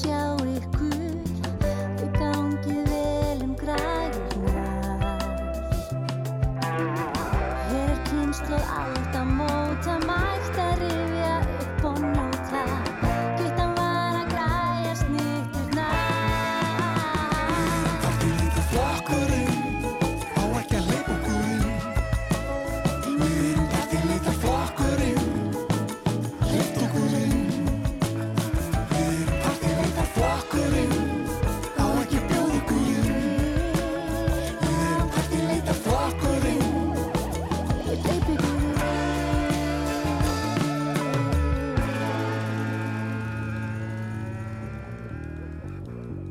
[0.00, 1.37] 小旅馆。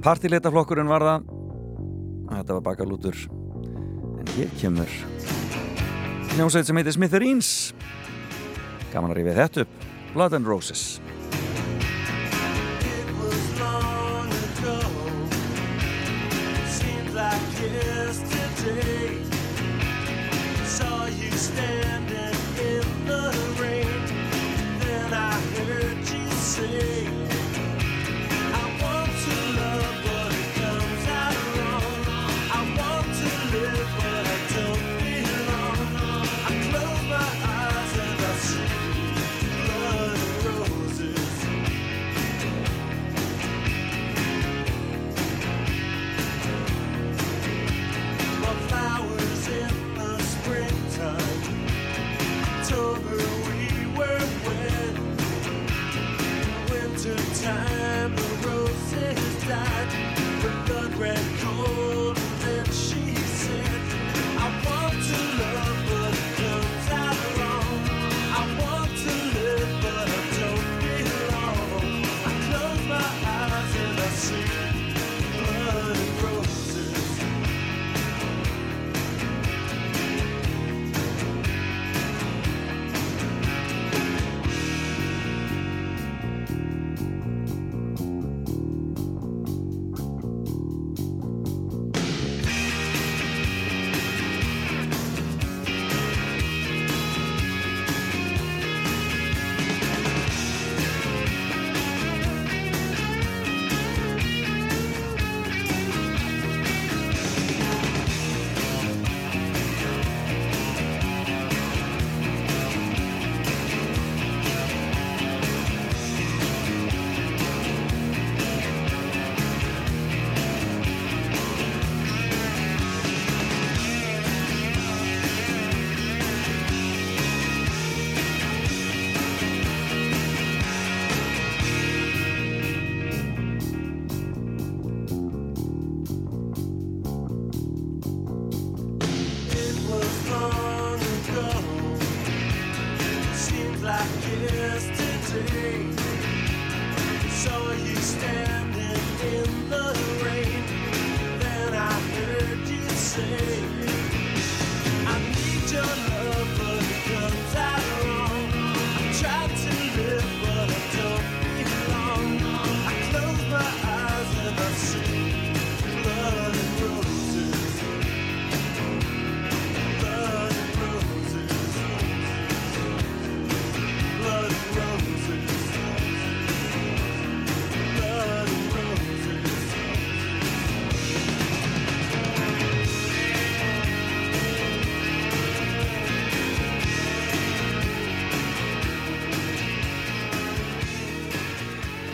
[0.07, 1.23] Partileitaflokkurinn var það.
[2.29, 3.17] Þetta var bakalútur.
[4.21, 4.93] En hér kemur
[6.37, 7.49] Njósætt sem heitir Smithereens.
[8.93, 9.87] Gaman að rífið þetta upp.
[10.13, 10.85] Blood and Roses.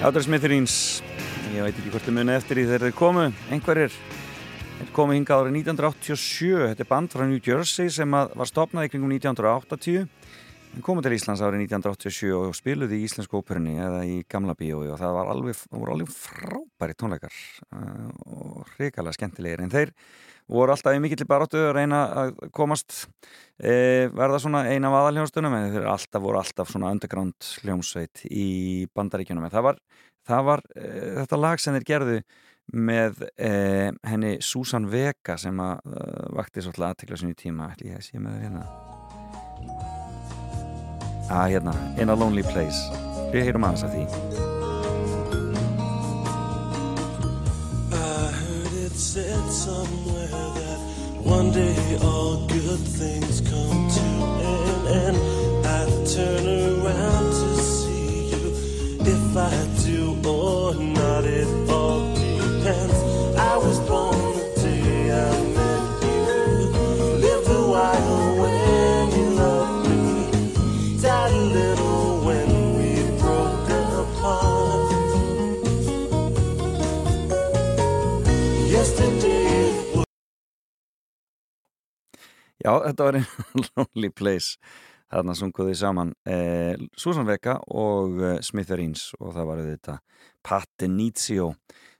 [0.04, 1.00] Áttur Smitherins
[1.56, 3.22] ég veit ekki hvort þið munið eftir í þegar þeir komu.
[3.56, 3.94] Einhverjir
[4.92, 9.14] komu hinga árið 1987 þetta er band frá New Jersey sem var stopnað í kringum
[9.16, 10.10] 1980 en
[10.82, 14.98] komu til Íslands árið 1987 og spiluði í Íslensku óperunni eða í Gamla bíói og
[14.98, 17.36] það alveg, voru alveg frábæri tónleikar
[17.68, 19.62] uh, og hrikalega skemmtilegir.
[19.62, 19.94] En þeir
[20.50, 23.06] voru alltaf í mikill baróttu að reyna að komast
[23.58, 28.48] e, verða svona eina af aðalhjónstunum en þeir alltaf voru alltaf svona underground hljómsveit í
[28.98, 29.48] bandaríkjunum.
[29.48, 29.82] En það var,
[30.28, 30.92] það var e,
[31.22, 32.20] þetta lag sem þeir gerðu
[32.76, 33.54] með e,
[34.08, 35.98] henni Susan Vega sem að
[36.36, 37.72] vakti svolítið aðtekla sinni tíma.
[37.72, 39.93] Ætli ég að sé með þér hérna
[41.30, 42.90] að hérna, In a Lonely Place
[43.34, 44.52] við heyrum aðeins að því
[50.56, 50.80] that
[51.24, 54.08] one day all good things come to
[54.54, 55.18] an end.
[55.66, 58.44] I turn around to see you.
[59.02, 59.54] If I
[59.86, 62.98] do or not, it all depends.
[63.38, 63.80] I was
[82.64, 84.56] Já, þetta var einn Lonely Place.
[85.12, 89.96] Þarna sunguði saman eh, Susan Vega og eh, Smithereens og það var þetta
[90.48, 91.50] Patti Nizio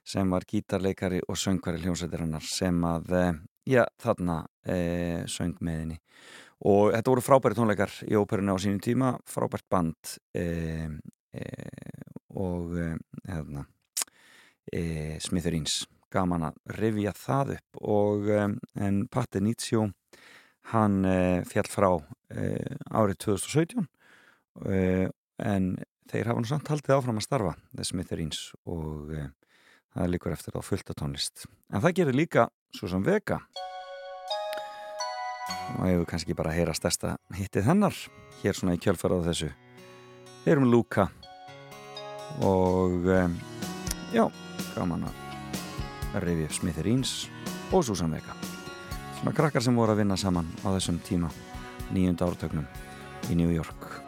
[0.04, 3.36] sem var gítarleikari og söngvari hljómsveitirinnar sem að eh,
[3.74, 5.98] já, þarna eh, söng með henni.
[6.64, 10.88] Og þetta voru frábæri tónleikar í óperuna á sínum tíma frábært band eh,
[11.36, 12.08] eh,
[12.40, 12.72] og
[13.28, 13.66] hérna
[15.20, 19.84] Smithereens gaman að rifja það upp og en Patti Nizio
[20.72, 21.90] hann eh, fjall frá
[22.32, 23.84] eh, árið 2017
[24.70, 25.08] eh,
[25.44, 25.74] en
[26.10, 30.54] þeir hafa nú samt haldið áfram að starfa The Smithereens og það er líkur eftir
[30.54, 33.40] þá fulltatónlist en það gerir líka Susan Vega.
[35.78, 37.98] Og ég vil kannski bara heyra stærsta hittið hennar
[38.40, 39.50] hér svona í kjálfarað þessu.
[40.44, 41.06] Þeir eru með Luka
[42.44, 43.06] og
[44.14, 44.26] já,
[44.74, 47.14] gaman að revið Smithereens
[47.72, 48.53] og Susan Vega
[49.20, 51.30] svona krakkar sem voru að vinna saman á þessum tíma
[51.94, 52.66] nýjunda ártöknum
[53.30, 54.00] í New York.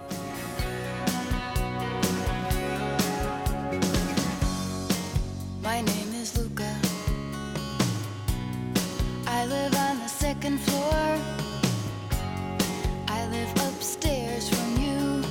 [5.63, 6.71] My name is Luca.
[9.27, 11.19] I live on the second floor.
[13.09, 15.25] I live upstairs from you.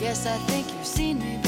[0.00, 1.43] Yes, I think you've seen me before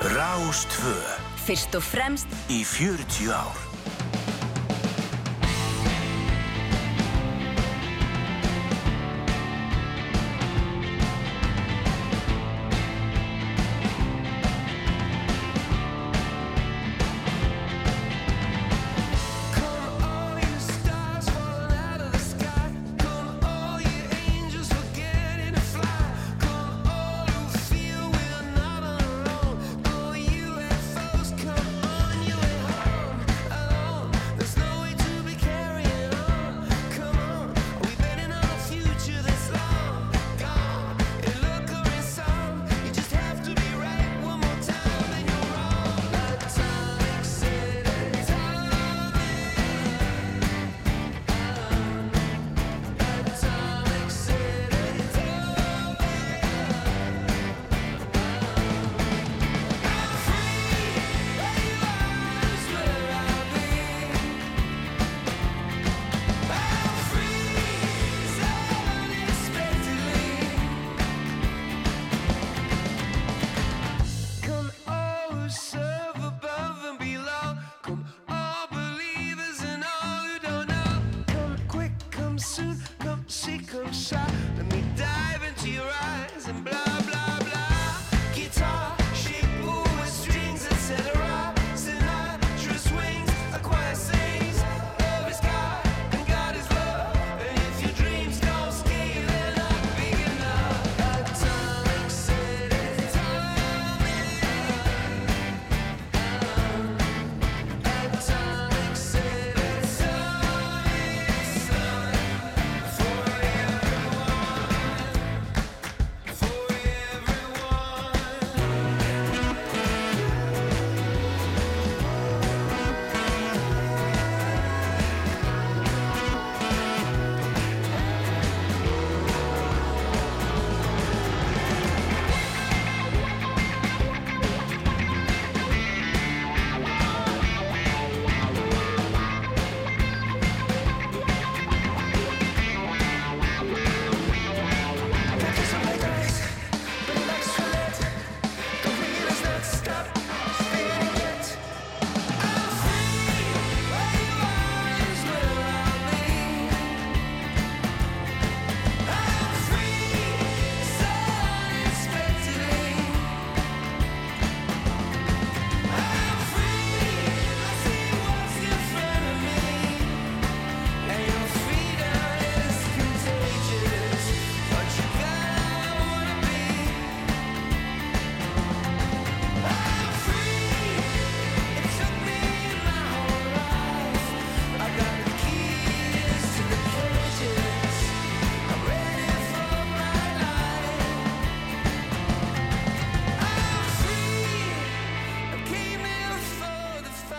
[0.00, 1.08] Rástföð
[1.44, 3.69] Fyrst og fremst í 40 ár.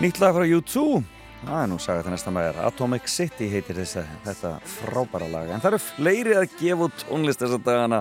[0.02, 0.82] Nýtt lag frá U2
[1.44, 2.56] Það er nú sagði þetta næsta maður.
[2.66, 5.52] Atomic City heitir þess þetta frábæra lag.
[5.54, 8.00] En það eru fleiri að gefa út tónlist þessa dagana.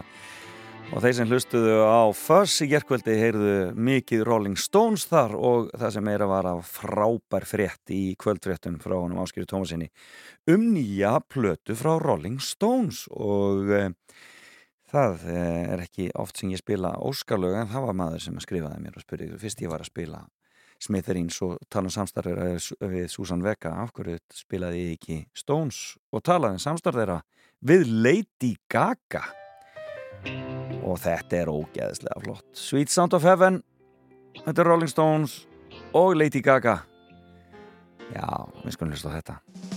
[0.95, 5.95] Og þeir sem hlustuðu á Fuzz í gerkvöldi heyrðu mikið Rolling Stones þar og það
[5.99, 9.93] sem meira var af frábær frétt í kvöldfréttum frá honum Áskýri Tómasinni
[10.49, 13.85] um nýja plötu frá Rolling Stones og e,
[14.89, 15.39] það e,
[15.77, 19.05] er ekki oft sem ég spila óskarlög en það var maður sem skrifaði mér og
[19.05, 20.25] spurði fyrst ég var að spila
[20.81, 22.39] Smitherins og tala um samstarfir
[22.81, 23.75] við Susan Vega.
[23.83, 25.81] Af hverju spilaði ég ekki Stones
[26.13, 27.21] og talaði um samstarfira
[27.61, 29.25] við Lady Gaga?
[30.81, 32.47] Og þetta er ógeðslega flott.
[32.57, 33.61] Sweet Sound of Heaven
[34.45, 35.43] þetta er Rolling Stones
[35.93, 36.81] og Lady Gaga.
[38.11, 38.27] Já,
[38.65, 39.70] við skulum hlusta á þetta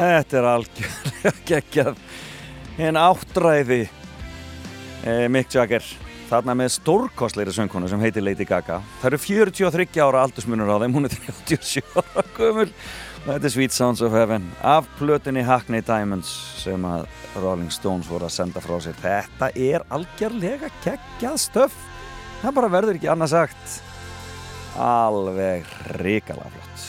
[0.00, 1.98] Þetta er algjörlega geggjað.
[2.80, 3.82] En áttræði
[5.04, 5.84] eh, Mick Jagger
[6.30, 8.78] þarna með stórkostleiri söngkonu sem heitir Lady Gaga.
[9.02, 11.16] Það eru 43 ára aldursmunur á þeim hún er
[11.50, 12.68] 37 ára gömul.
[13.20, 16.30] Og þetta er Sweet Sounds of Heaven af plötunni Hackney Diamonds
[16.62, 17.04] sem að
[17.42, 18.96] Rolling Stones voru að senda frá sér.
[19.02, 21.76] Þetta er algjörlega geggjað stöf
[22.40, 23.76] það bara verður ekki annað sagt.
[24.80, 25.68] Alveg
[26.00, 26.88] ríkala flott.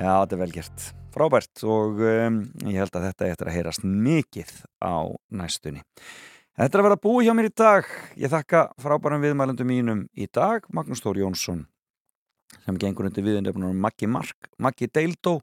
[0.00, 3.84] Já, þetta er vel gert frábært og um, ég held að þetta eftir að heyrast
[3.84, 4.52] mikið
[4.82, 5.82] á næstunni.
[6.52, 7.92] Þetta er að vera búið hjá mér í dag.
[8.20, 11.66] Ég þakka frábærum viðmælundum mínum í dag, Magnús Þór Jónsson
[12.60, 15.38] sem gengur undir viðindefnum Maggi Mark, Maggi Deildó,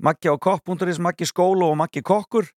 [0.00, 2.48] Maggi á kopp.is, Maggi Skólo og Maggi Kokkur.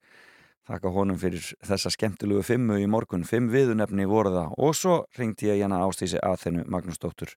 [0.68, 5.48] Þakka honum fyrir þessa skemmtilegu fimmu í morgun, fimm viðunefni voru það og svo ringti
[5.52, 7.36] ég hérna ástísi að þennu Magnús Dóttur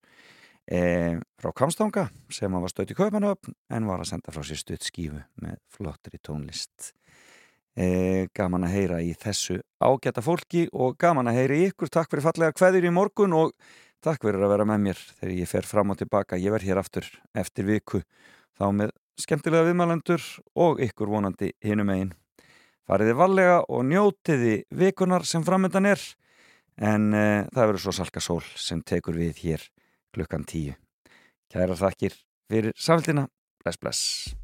[0.70, 4.86] e, frá Kamstanga sem var stöðt í Kaupanöfn en var að senda frá sér stutt
[4.86, 6.92] skífu með flottri tónlist.
[7.74, 11.92] E, gaman að heyra í þessu ágæta fólki og gaman að heyra í ykkur.
[11.92, 13.54] Takk fyrir fallega kveður í morgun og
[14.04, 16.40] takk fyrir að vera með mér þegar ég fer fram og tilbaka.
[16.40, 18.02] Ég verð hér aftur eftir viku
[18.58, 20.24] þá með skemmtilega viðmælendur
[20.56, 22.14] og ykkur vonandi hinum einn
[22.90, 26.00] fariði vallega og njótiði vikunar sem framöndan er
[26.80, 29.66] en e, það verður svo salka sól sem tekur við hér
[30.14, 30.74] klukkan tíu.
[31.50, 32.16] Kæra þakkir
[32.50, 33.28] fyrir samfélgina.
[33.62, 34.34] Bless, bless.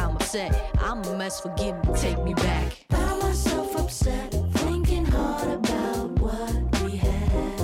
[0.00, 0.52] I'm upset.
[0.80, 2.72] I'm a mess, forgive me, take me back.
[2.88, 4.32] Found myself upset,
[4.64, 7.60] thinking hard about what we had.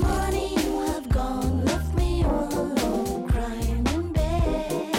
[0.00, 4.94] Money you have gone, left me all alone, crying in bed.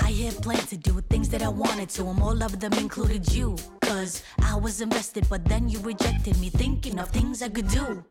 [0.00, 3.32] I had planned to do things that I wanted to, and all of them included
[3.32, 3.56] you.
[3.82, 8.04] Cause I was invested, but then you rejected me, thinking of things I could do.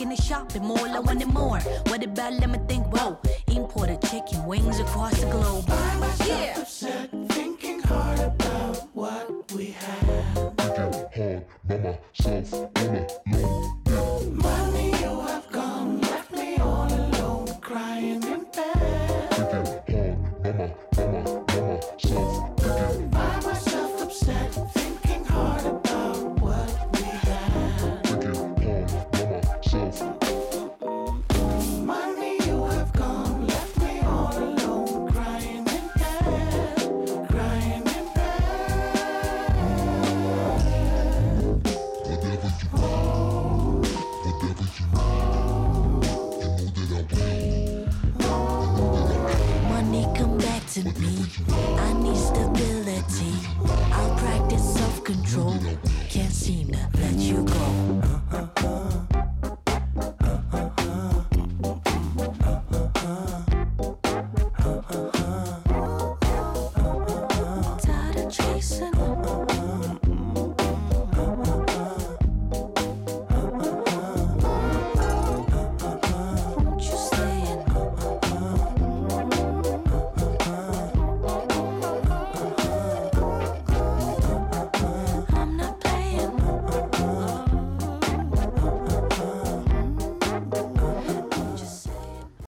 [0.00, 1.58] In the shopping mall, I wanted more.
[1.88, 3.13] What about let me think, whoa,